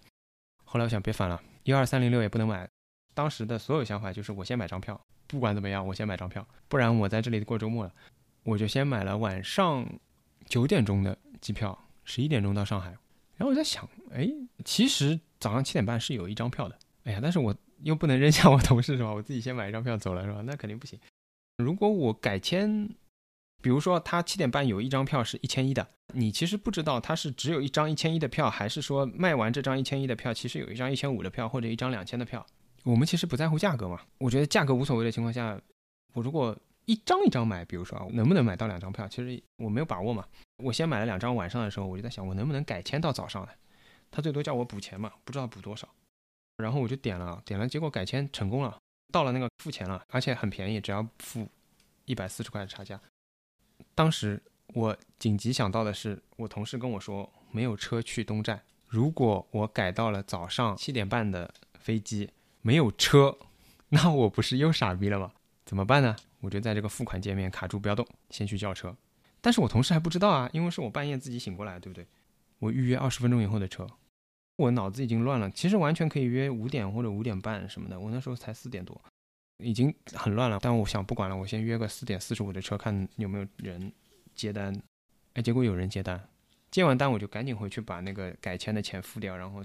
[0.65, 2.69] 后来我想别烦了，一二三零六也不能买。
[3.15, 7.95] 当时的所有想法就是我先买张票，不管怎么样我先买张票，不然我在这里过周末了。
[8.43, 9.87] 我就先买了晚上
[10.45, 11.17] 九点钟的。
[11.41, 12.91] 机票十一点钟到上海，
[13.39, 14.29] 然后我在想，哎，
[14.63, 19.11] 其实早上七点半是有一张票的，哎呀，但是我又不能扔下我同事是吧？
[19.11, 20.43] 我自己先买一张票走了是吧？
[20.45, 21.01] 那肯定不行。
[21.57, 22.91] 如果我改签，
[23.61, 32.45] 比如说他七点半有一张票是一千一的，你其实不知道他是只有一张一千一的票，还是说卖完这张一千一的票，其实有一张一千五的票或者一张两千的票。
[32.85, 35.61] 我们其实不在乎价格嘛，我觉得价格无所谓的情况下，
[36.15, 36.57] 我如果
[36.87, 40.25] 一张一张买，比如说能不能买到两张票，其实我没有把握嘛。
[40.63, 43.53] 我先买了两张，晚上的时候我就在想，我能不能改签到早上的？
[44.11, 45.89] 他最多叫我补钱嘛，不知道补多少。
[46.57, 48.79] 然后我就点了，点了，结果改签成功了，
[49.13, 51.47] 到了那个付钱了，而且很便宜，只要付。
[52.07, 53.01] 一百四十块的差价，
[53.95, 54.43] 当时
[54.75, 62.31] 我紧急想到的是，我同事跟我说没有车去东站，如果我改到了早上七点半的飞机，
[62.63, 63.37] 没有车，
[63.89, 65.33] 那我不是又傻逼了吗？
[65.65, 66.17] 怎么办呢？
[66.41, 68.97] 我就在这个付款界面卡住不要动，先去叫车。
[69.41, 72.07] 但是我同事还不知道啊，因为是我半夜自己醒过来，对不对？
[72.59, 73.87] 我预约二十分钟以后的车，
[74.57, 75.51] 我脑子已经乱了。
[75.51, 79.01] 其实完全可以约五点或者五点半什么的，我那时候才四点多。
[79.63, 83.93] 已经很乱了，但我想不管了，我先约个四点四十五的车，看有没有人
[84.35, 84.75] 接单。
[85.35, 86.29] 哎，结果有人接单，
[86.73, 89.65] 接完单我就赶紧回去把那个改签的钱付掉，然后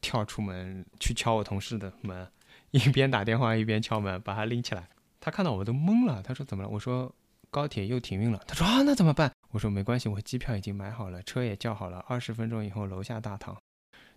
[0.00, 2.28] 跳出门去敲我同事的门，
[2.72, 4.88] 一边打电话一边敲门，把他拎起来。
[5.20, 6.68] 他看到我都懵了，他说怎么了？
[6.68, 7.14] 我说
[7.48, 8.42] 高铁又停运了。
[8.48, 9.32] 他说啊，那怎么办？
[9.52, 13.56] 我说没关系，我机票已经买好了，车也叫好了，二十分钟以后楼下大堂。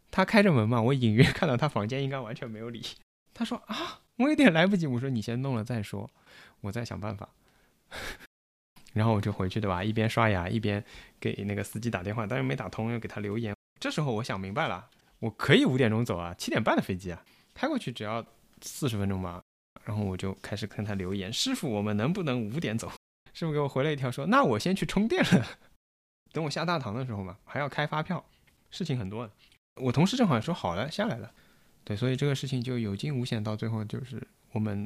[0.10, 2.82] 他开着门嘛，我隐约看到他房间应该完全没有理。
[3.36, 4.02] 他说啊。
[4.18, 6.10] 我有点来不及，我说你先弄了再说，
[6.62, 7.30] 我再想办法。
[8.94, 9.84] 然后我就回去对吧？
[9.84, 10.84] 一边刷牙一边
[11.20, 13.56] 给那个司机打电话，但是没打通，又给他留言。
[13.80, 14.90] 这时候我想明白了，
[15.20, 18.26] 我可以五点钟走啊，七点半的飞机啊，开过去只要
[18.62, 19.42] 四十分钟吧。
[19.86, 22.92] 然后我就开始跟他留言：“师傅，我们能不能五点走？”
[23.34, 25.48] 师傅给我回了一条说：“那我先去充电了，
[26.34, 28.26] 等我下大堂的时候嘛，还要开发票，
[28.72, 29.30] 事情很多。”
[29.80, 31.32] 我同事正好说：“好了，下来了。”
[31.88, 34.22] 对，所以这个事情就有惊无险，到最后就是
[34.52, 34.86] 我们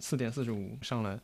[0.00, 1.20] 四点四十五上了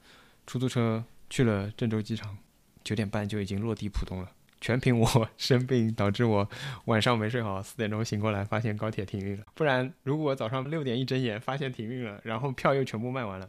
[0.47, 2.37] 出租车去了郑州机场，
[2.85, 4.31] 九点半就已经落地浦东了。
[4.61, 6.47] 全凭我 生病导致我
[6.85, 9.47] 晚上没睡好，四点钟醒过来发现高铁停运了。
[9.55, 13.49] 不然如果早上六点一睁眼发现停运了，然后票又全部卖完了，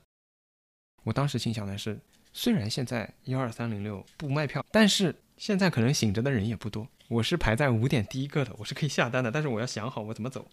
[1.04, 2.00] 我当时心想的是，
[2.32, 10.48] 虽然现在幺二三零六不卖票，但是现在可能醒着的人也不多，我是排在五点第一个的，我是可以下单的，但是我要想好我怎么走。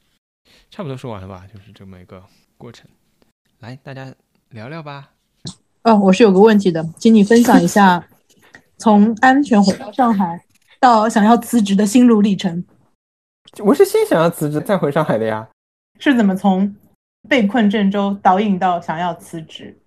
[0.71, 2.23] 差不多说完了吧，就是这么一个
[2.57, 2.89] 过程。
[3.61, 4.13] 来，大家
[4.51, 5.11] 聊聊吧。
[5.83, 8.07] 哦，我是有个问题的，请你分享一下
[8.79, 10.45] 从安全回到上海
[10.81, 12.65] 到想要辞职的心路历程。
[13.65, 15.49] 我是先想要辞职再回上海的呀。
[15.99, 16.75] 是怎么从
[17.29, 19.79] 被困郑州导引到想要辞职？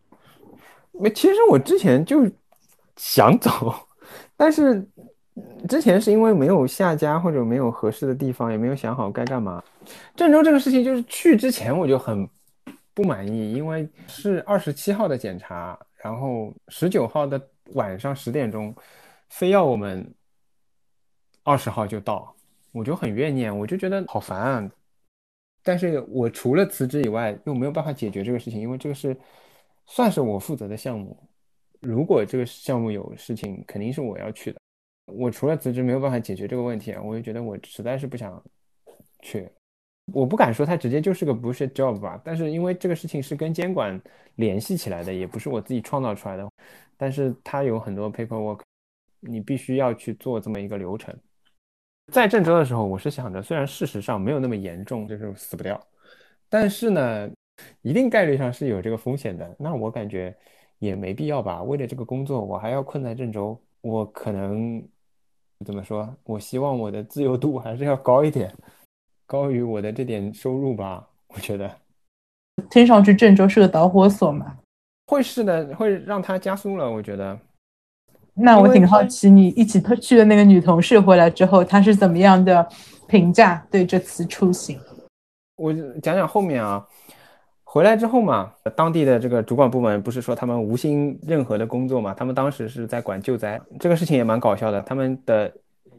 [0.92, 2.30] 没，其实我之前就
[2.96, 3.74] 想走，
[4.36, 4.90] 但是
[5.68, 9.64] 之前是因为没有下家或者没有合适的地方，也没有想好该干嘛。
[10.16, 12.28] 郑州这个事情，就是去之前我就很
[12.94, 17.42] 不满意，因为是二十七号的检查，然后十九号的
[17.74, 18.74] 晚上十点钟，
[19.30, 20.06] 非要我们
[21.44, 22.34] 二十号就到，
[22.72, 24.72] 我就很怨念，我就觉得好烦啊。
[25.62, 29.16] 但是我除了辞职以外，又没有办法解决这个事情，因为这个是
[29.86, 31.18] 算是我负责的项目，
[31.82, 34.60] 如果这个项目有事情，肯定是我要去的。
[35.14, 38.42] 我除了辞职没有办法解决这个问题，我就觉得我实在是不想
[39.22, 39.50] 去。
[40.12, 44.02] 我不敢说他直接就是个不是 job 吧，但是因为这个事情是跟监管
[44.36, 46.50] 联系起来的，也不是我自己创造出来的，
[46.98, 48.62] 但是它有很多 paperwork，
[49.20, 51.16] 你必须要去做这么一个流程。
[52.12, 55.80] 在郑州的时候，我是想着，虽然事实上没有那么严重，就是死不掉，
[56.50, 57.30] 但是呢，
[57.84, 59.56] 一定概率上是有这个风险的。
[59.60, 60.36] 那我感觉
[60.80, 64.84] 也没必要吧，为了这个工作，我还要困在郑州，我可能
[65.66, 66.16] 怎么说？
[66.24, 68.54] 我希望我的自由度还是要高一点。
[69.26, 71.70] 高于我的这点收入吧，我觉得，
[72.70, 74.58] 听上去郑州是个导火索嘛？
[75.08, 76.90] 会是的，会让它加速了。
[76.90, 77.38] 我觉得。
[78.34, 82.68] 那我挺好奇，你一起去的那个女同事回来之后，她是怎么样的
[83.08, 84.80] 评价对这次出行？
[85.58, 86.88] 我讲讲后面啊，
[87.72, 92.16] 回来之后嘛，当地的这个主管部门不是说他们无心任何的工作嘛？
[92.16, 94.82] 他们当时是在管救灾，这个事情也蛮搞笑的。
[94.82, 95.52] 他们的。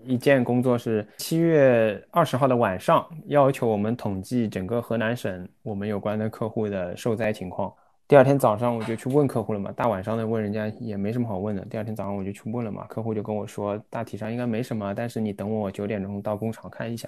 [0.06, 7.70] 一件工作是七月二十号的晚上，要求我们统计整个河南省我们有关的客户的受灾情况。
[8.08, 11.62] 第二天早上我就去问客户了嘛，大晚上的问人家也没什么好问的。
[11.66, 17.06] 第二天早上我就去问了嘛，客户就跟我说大体上应该没什么，但是你等我九点钟到工厂看一下。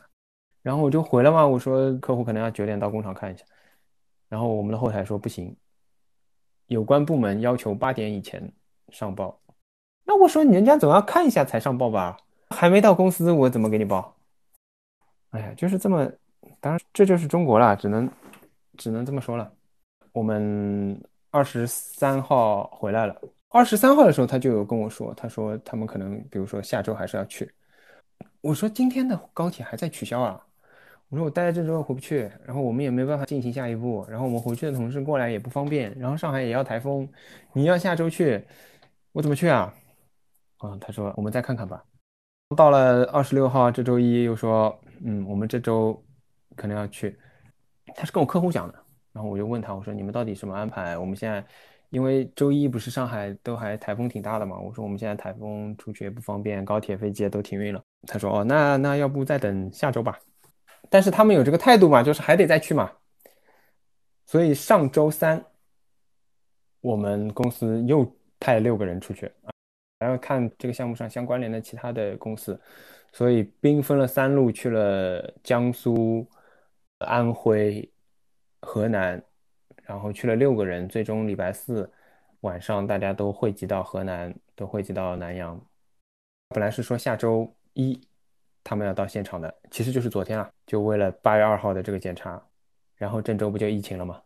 [0.63, 3.45] 然后我就回了嘛，我说客户可能要九点到工厂看一下。
[4.33, 5.55] 然后我们的后台说不行，
[6.69, 8.51] 有关部门要求八点以前
[8.89, 9.39] 上报。
[10.05, 12.17] 那我说人家总要看一下才上报吧。
[12.49, 14.17] 还没到公司，我怎么给你报？
[15.33, 16.11] 哎呀，就是这么，
[16.61, 18.11] 当然这就是中国了，只能
[18.79, 19.53] 只能这么说了。
[20.13, 20.99] 我们
[21.31, 23.15] 二十三号回来了，
[23.51, 27.53] 二十三号的时候他就有跟我说，他说他们可能比如说下周还是要去。
[28.41, 30.43] 我说今天的高铁还在取消啊，
[31.13, 37.07] 我说我待在郑州回不去，然后我们也没办法进行下一步，然后我们回去的同事过来也不方便，然后上海也要台风，
[37.53, 38.43] 你要下周去，
[39.13, 39.75] 我怎么去啊？
[40.57, 41.85] 啊，他说我们再看看吧。
[42.57, 46.03] 到了二十六号这周一又说，嗯，我们这周
[46.57, 47.15] 可能要去。
[47.95, 48.75] 他是跟我客户讲的，
[49.13, 50.97] 然后我就问他，我说你们到底什么安排？
[50.97, 51.45] 我们现在
[51.91, 57.83] 因为周一不是上海都还台风挺大的嘛，我说我们现在台风出去也不方便，高铁、飞机都停运了。
[58.07, 60.19] 他说哦，那那要不再等下周吧。
[60.93, 62.93] 但是他们有这个态度嘛，就是还得再去嘛。
[64.27, 65.43] 所以上周三
[66.83, 68.05] 我们公司又
[68.39, 69.33] 派六个人出去。
[69.99, 72.61] 然后看这个项目上相关联的其他的公司，
[73.11, 76.29] 所以兵分了三路去了江苏、
[76.99, 77.91] 安徽、
[78.61, 79.23] 河南，
[79.85, 81.91] 然后去了六个人，最终礼拜四
[82.41, 85.59] 晚上大家都汇集到河南，都汇集到南阳。
[86.49, 87.99] 本来是说下周一
[88.65, 92.43] 他们要到现场的，其实就是昨天啊，就为了八月二号的这个检查。
[92.97, 94.23] 然后郑州不就疫情了吗？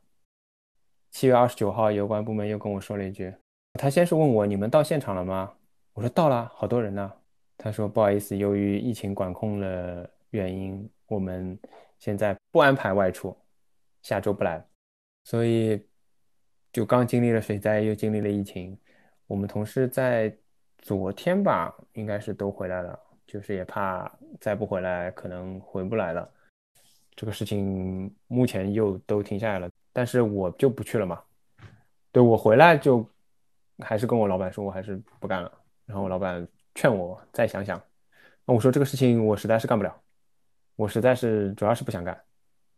[1.11, 3.35] 七月二十九号，有关部门又跟我说了一句，
[3.75, 5.55] 他先是问我你们到现场了吗？
[5.95, 7.11] 我说到了，好多人呢。
[7.57, 11.59] 他说不好意思，由于疫情管控的原因，我们
[11.99, 13.35] 现在不安排外出，
[14.03, 14.63] 下周不来。
[15.25, 15.83] 所以
[16.71, 18.79] 就刚经历了水灾，又经历了疫情，
[19.27, 20.37] 我们同事在
[20.77, 24.11] 昨天吧，应该是都回来了，就是也怕
[24.41, 26.31] 再不回来可能回不来了。
[27.15, 31.23] 这个事情目前又都停下来了，但是我就不去了嘛。
[32.13, 33.07] 对我回来就
[33.79, 35.51] 还是跟我老板说，我还是不干了。
[35.87, 37.81] 然后我老板劝我再想想，
[38.45, 40.03] 那我说这个事情我实在是干不了，
[40.75, 42.15] 我实在是主要是不想干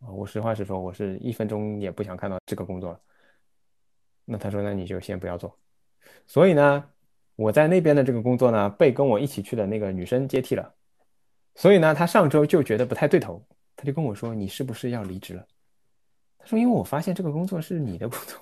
[0.01, 3.01] 啊，我实话实说，我是一分钟也不想看到这个工作了。
[4.25, 5.59] 那他说那你就先不要做。
[6.27, 6.91] 所以呢，
[7.39, 10.75] 我在那边的这个工作呢，被跟我一起去的那个女生接替了。
[11.55, 13.41] 所以呢，她上周就觉得不太对头，
[13.77, 15.47] 她就跟我说你是不是要离职了？
[16.37, 18.41] 他说因为我发现这个工作是你的工作，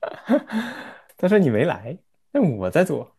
[1.16, 1.96] 他说你没来，
[2.30, 3.10] 那我在做。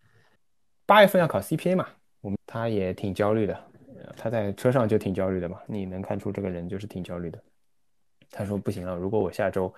[0.85, 1.87] 八月份要考 CPA 嘛，
[2.21, 3.59] 我们他也挺焦虑的，
[4.15, 7.41] 他在车上就挺焦虑的嘛，你能看出这个人就是挺焦虑的。
[8.29, 9.73] 他说不行了，如果我下周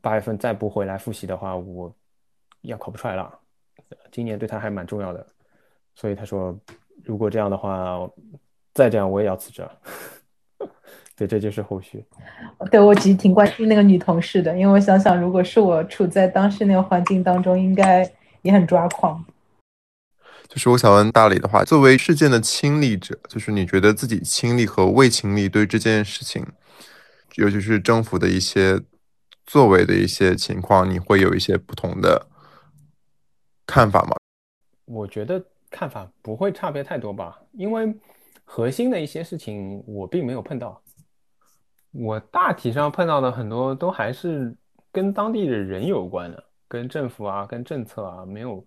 [0.00, 1.94] 八月份再不回来复习的话，我
[2.62, 3.38] 要考不出来了。
[4.10, 5.26] 今年对他还蛮重要的，
[5.94, 6.58] 所以他说
[7.04, 7.98] 如果这样的话，
[8.74, 9.66] 再这样我也要辞职。
[11.14, 12.04] 对，这就是后续。
[12.70, 19.22] 对我其实挺关心那个女同事的，因为我想想，如果是我处在当时那个环境当中，应该也很抓狂。
[20.48, 26.44] 就是我想问大理的话，作为事件的亲历者，就是你觉得自己亲历和未亲历对这件事情，
[27.36, 28.80] 尤其是政府的一些
[29.46, 32.26] 作为的一些情况，你会有一些不同的
[33.66, 34.16] 看法吗？
[34.84, 37.94] 我觉得看法不会差别太多吧，因为
[38.44, 40.82] 核心的一些事情我并没有碰到，
[41.92, 44.54] 我大体上碰到的很多都还是
[44.90, 48.64] 跟当地的人有关的，跟政府啊、跟政策啊没有。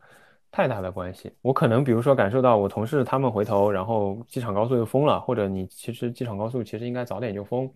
[0.51, 7.69] 太大的关系，我可能比如说感受到我同事他们回头，然后机场高速又封了，或者你其实机场高速其实应该早点就封，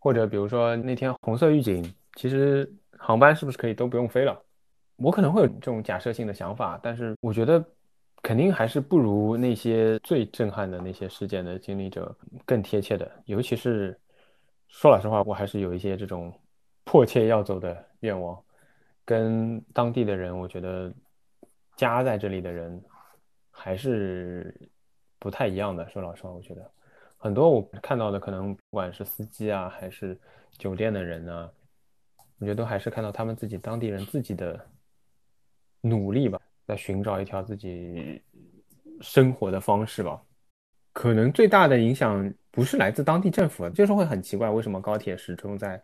[0.00, 2.68] 或者比如说那天红色预警，其实
[2.98, 4.36] 航班是不是可以都不用飞了？
[4.96, 7.64] 我可能会有这种假设性的想法，但是我觉得
[8.22, 13.98] 肯定还是不如那些最震撼的那些事件的经历者更贴切的，尤其是
[14.68, 16.32] 说老实话，我还是有一些这种
[16.84, 18.40] 迫切要走的愿望，
[19.04, 20.92] 跟当地的人，我觉得。
[21.76, 22.80] 家在这里的人
[23.50, 24.56] 还是
[25.18, 25.84] 不太一样的。
[25.88, 26.70] 说老实话，我觉得
[27.16, 30.16] 很多我看到的，可能不管是司机啊，还是
[30.56, 31.50] 酒店的人呢，
[32.38, 34.64] 我觉得都还是看到他们自己当地人自己的
[35.86, 38.20] 努力吧，在寻找一条自己
[39.00, 40.20] 生活的方式吧。
[40.92, 45.80] 可能最大的影响不是来自当地政府，就是会很奇怪，为什么高铁始终在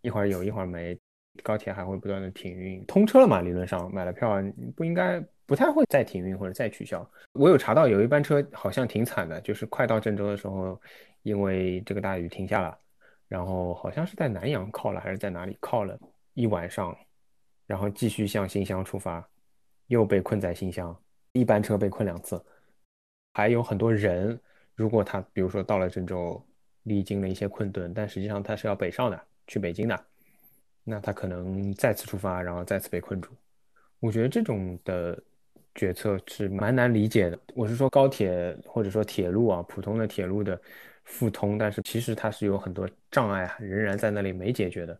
[0.00, 0.98] 一会儿有一会儿没。
[1.42, 3.42] 高铁还会不断的停运，通车了嘛？
[3.42, 4.42] 理论上买了票
[4.74, 7.06] 不应该不太会再停运或者再取消。
[7.34, 10.80] 我有查到有一班车好像挺惨的，就是快到郑州的时候，
[11.24, 12.78] 因为这个大雨停下了，
[13.28, 15.98] 然后好像是在南阳靠了还是在哪里靠了
[16.32, 16.96] 一晚上，
[17.66, 19.28] 然后继续向新乡出发，
[19.88, 20.96] 又被困在新乡，
[21.32, 22.42] 一班车被困两次，
[23.32, 24.38] 还有很多人，
[24.74, 26.42] 如果他比如说到了郑州，
[26.84, 30.04] 历经了一些困顿，但实际上他是要北上的，去北京的。
[30.84, 33.30] 那他可能再次出发，然后再次被困住。
[33.98, 35.20] 我觉得这种的
[35.74, 37.38] 决策是蛮难理解的。
[37.54, 40.60] 我是说高铁或者说铁路啊，普通的铁路的
[41.04, 44.96] 复通，但是其实它是有很多障碍仍然在那里没解决的。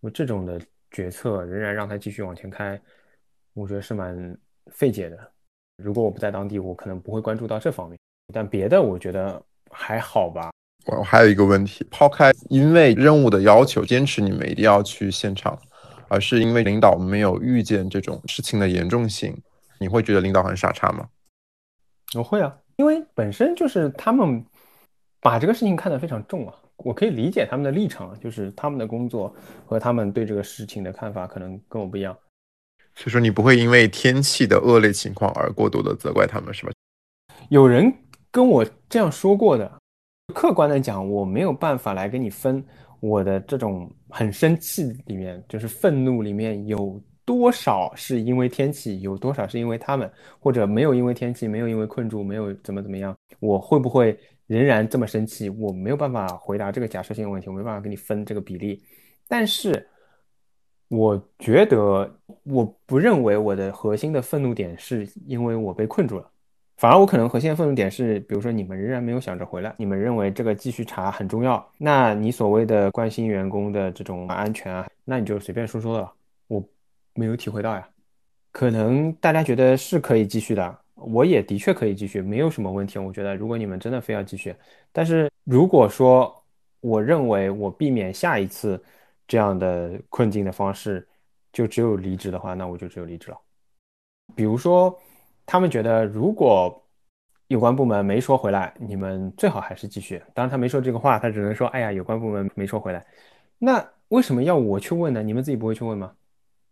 [0.00, 2.80] 我这种的决策仍然让它继续往前开，
[3.54, 4.36] 我觉得是蛮
[4.72, 5.18] 费解的。
[5.82, 7.98] 如果我不在当地，我可能不会关注到这方面，
[8.32, 10.50] 但别的我觉得还好吧。
[10.86, 15.58] 我还有一个问题，抛开因为任务的要求坚持你们一定要去现场，
[16.08, 19.36] 而是因为领导没有预见这种事情的严重性，
[19.78, 21.08] 你会觉得领导很傻叉吗？
[22.16, 24.44] 我会啊，因为本身就是他们
[25.20, 29.34] 把这个事情看得非常重啊，我可以理解他们的立场，就是他们的工作
[29.66, 32.16] 和他们对这个事情的看法可能跟我不一样。
[33.00, 36.72] 所以说你不会因为天气的恶劣情况而过度的责怪他们，是吧？
[37.48, 37.90] 有人
[38.30, 39.72] 跟我这样说过的。
[40.34, 42.62] 客观的讲，我没有办法来给你分
[43.00, 50.08] 我的这种很生气里面，就是愤怒里面有多少是因为天气，有多少是因为他们，
[50.38, 54.14] 或者没有因为天气，没有因为困住，没有怎么怎么样，我会不会
[54.46, 55.48] 仍然这么生气？
[55.48, 58.78] 我没有办法回答这个假设性问题，我没办法给你分这个比例。
[59.26, 59.84] 但是，
[60.90, 62.12] 我觉得
[62.42, 66.30] 我不认为我的核心的愤怒点是因为我被困住了。
[66.76, 76.12] 反而我可能核心的愤怒点是，比如说你们仍然没有想着回来，你们认为这个继续查很重要，那你所谓的关心员工的这种安全啊，那你就随便说说了，
[76.48, 76.66] 我
[77.14, 77.86] 没有体会到呀。
[78.50, 82.98] 可能大家觉得是可以继续的，我也的确可以继续，没有什么问题。
[82.98, 84.52] 我觉得如果你们真的非要继续，
[84.90, 86.34] 但是如果说
[86.80, 88.82] 我认为我避免下一次
[89.30, 91.06] 这样的困境的方式
[91.52, 93.38] 就只有离职的话，那我就只有离职了。
[94.34, 94.98] 比如说。
[95.46, 96.80] 他们觉得，如果
[97.48, 100.22] 有关部门没说回来，你们最好还是继续。
[100.32, 103.04] 当然，他没说这个话，他只能说：“哎呀，有关部门没说回来。”
[103.58, 105.24] 那为什么要我去问呢？
[105.24, 106.14] 你们自己不会去问吗？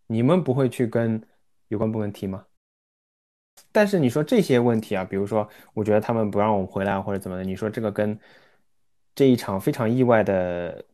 [0.06, 1.20] 你们不会去跟
[1.68, 2.46] 有关部门提吗？
[3.72, 8.16] 但是你说这些问题啊，比如说，我觉得他们不让我回来或者怎么的，你说这个跟
[9.16, 10.84] 这一场非常意外的。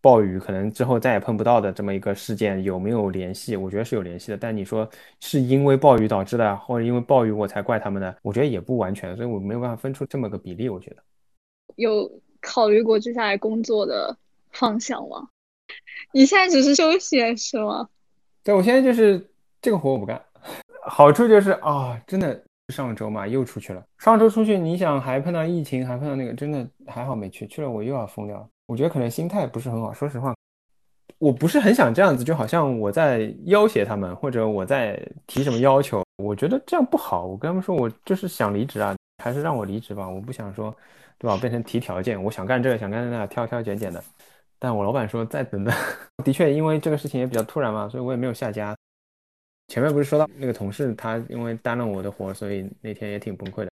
[0.00, 3.56] 暴雨可能之后再也碰不到的这么一个事件有没有联系？
[3.56, 4.36] 我觉得是有联系的。
[4.38, 4.88] 但你说
[5.20, 9.14] 是因为暴雨导致的，或者因为暴雨我才怪他们的，我觉得也不完全。
[9.16, 10.68] 所以我没有办法分出这么个比例。
[10.68, 10.96] 我觉得
[11.76, 12.10] 有
[12.40, 14.16] 考虑过接下来工作的
[14.52, 15.28] 方向吗？
[16.12, 17.88] 你现在只是休息是吗？
[18.42, 19.24] 对，我现在就是
[19.60, 20.20] 这个活我不干。
[20.82, 23.84] 好处就是啊，真的上周嘛又出去了。
[23.98, 27.46] 上周出去，你想还碰到疫情，还碰到那个，真的还好没去。
[27.46, 28.48] 去了我又要疯掉。
[28.70, 29.92] 我觉得可能心态不是很好。
[29.92, 30.32] 说实话，
[31.18, 36.04] 我不是很想这样子，就好像我在要挟他们，或者我在提什么要求。
[36.22, 37.26] 我觉得这样不好。
[37.26, 38.94] 我跟他们说，我就是想离职啊，
[39.24, 40.08] 还是让我离职吧。
[40.08, 40.72] 我不想说，
[41.18, 41.36] 对吧？
[41.38, 44.00] 变成提条件，我想干这个，想干那，挑挑拣拣的。
[44.60, 45.74] 但我老板说再等等。
[46.24, 48.76] 的确，因为这个事情也比较突然嘛，所以我也没有下家。
[49.66, 53.70] 前面不是说到那个同事，他因为担了我的活，所以那天也挺崩溃的。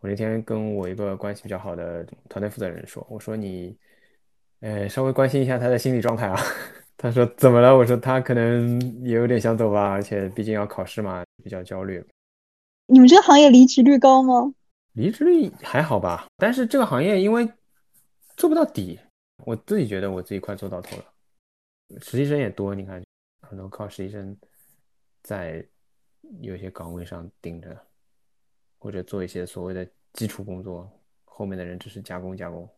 [0.00, 3.76] 我那天跟我一个关系比较好的团队负责人说，我说你。
[4.60, 6.38] 呃，稍微关心一下他的心理状态啊。
[6.96, 7.74] 他说怎么了？
[7.74, 12.04] 我说他可能也有点想走吧，而且毕竟要考试嘛，比较焦虑。
[12.86, 14.52] 你们这个行业离职率高吗？
[14.92, 17.50] 离职率还好吧，但是这个行业因为
[18.36, 19.00] 做不到底，
[19.46, 21.04] 我自己觉得我自己快做到头了。
[22.02, 23.02] 实习生也多，你看
[23.48, 24.36] 很多靠实习生
[25.22, 25.64] 在
[26.40, 27.74] 有些岗位上顶着，
[28.78, 30.86] 或者做一些所谓的基础工作，
[31.24, 32.68] 后面的人只是加工加工。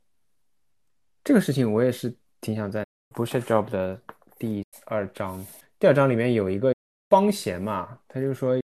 [1.25, 2.85] 这个事情我也是挺想在
[3.15, 4.01] 《Bushy Job》的
[4.41, 5.45] 第二章，
[5.79, 6.75] 第二章里面有一个
[7.11, 8.61] 方贤嘛，他就说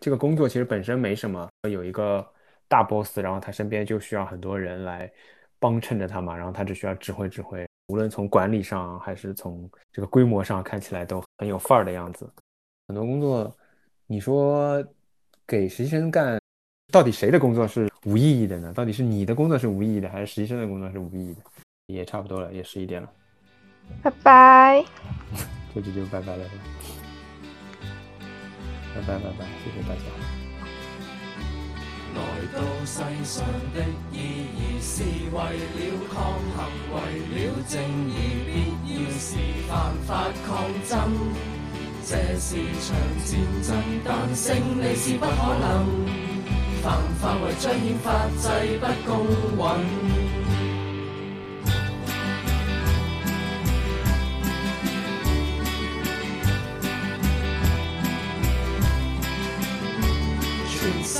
[0.00, 2.26] 这个工作其实本身没什么，有一个
[2.68, 5.12] 大 boss，然后他身边就需要很多人来
[5.58, 12.26] 帮衬着他嘛，然后他只需要指挥指挥，无论从管理上还是从这个规模上，看起来都很有范儿的样子。
[12.88, 13.54] 很多工作，
[14.06, 14.82] 你说
[15.46, 16.40] 给实习生干，
[16.90, 18.72] 到底谁的工作是无意义的呢？
[18.72, 21.42] 到底是你的工作是无意义的，还是实习生的工作是无意义的？
[21.92, 23.08] 也差不多了，也十一点了，
[24.02, 24.84] 拜拜，
[25.74, 26.44] 这就就拜拜了，
[28.94, 30.02] 拜拜拜拜，谢谢大家。
[32.12, 32.20] 来
[32.52, 35.78] 到世上的意义是为了
[36.12, 36.18] 抗
[36.56, 36.58] 衡，
[36.92, 36.96] 为
[37.30, 37.36] 了
[37.68, 38.12] 正义，
[38.46, 39.28] 必要是
[39.68, 39.70] 犯
[40.06, 40.08] 法
[40.44, 40.48] 抗
[40.88, 40.92] 争。
[42.04, 43.30] 这是场战
[43.62, 43.68] 争，
[44.04, 44.48] 但胜
[44.82, 45.30] 利是不可
[45.60, 45.64] 能。
[46.82, 48.48] 犯法为彰显法制
[48.80, 50.49] 不公允。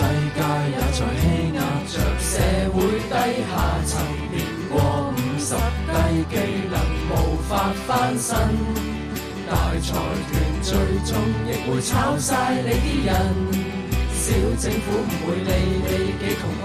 [0.00, 0.40] 世界
[0.70, 1.22] 也在欺
[1.52, 2.32] 压着社
[2.72, 3.12] 会低
[3.44, 3.52] 下
[3.84, 3.92] 层，
[4.32, 4.34] 年
[4.70, 4.72] 过
[5.12, 5.52] 五十
[5.84, 5.92] 低
[6.30, 6.34] 技
[6.70, 6.74] 能
[7.10, 8.28] 无法翻身，
[9.46, 10.32] 大财团
[10.62, 10.72] 最
[11.04, 11.12] 终
[11.46, 12.32] 亦会炒晒
[12.62, 13.14] 你啲人，
[14.14, 15.48] 小政府唔会理
[15.84, 16.64] 你几穷困。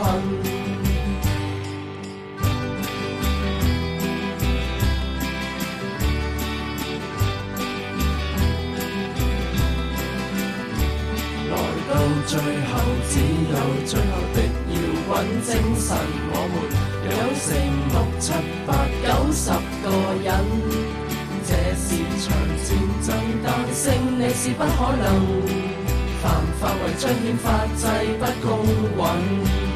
[11.95, 12.72] 到最后
[13.07, 13.55] 只有
[13.85, 14.76] 最后的摇
[15.07, 15.49] 滚精
[15.80, 15.95] 神。
[16.27, 16.53] 我们
[17.07, 17.09] 有
[17.39, 18.23] 四六七
[18.67, 18.69] 八
[19.01, 19.47] 九十
[19.81, 19.85] 个
[20.22, 20.27] 人。
[21.47, 21.88] 这是
[22.19, 22.27] 场
[22.65, 22.67] 战
[23.01, 23.07] 争，
[23.41, 23.84] 但胜
[24.19, 25.05] 利是不可能。
[26.22, 26.23] 犯
[26.59, 27.45] 法为彰显法
[27.77, 27.81] 制
[28.19, 29.74] 不公允。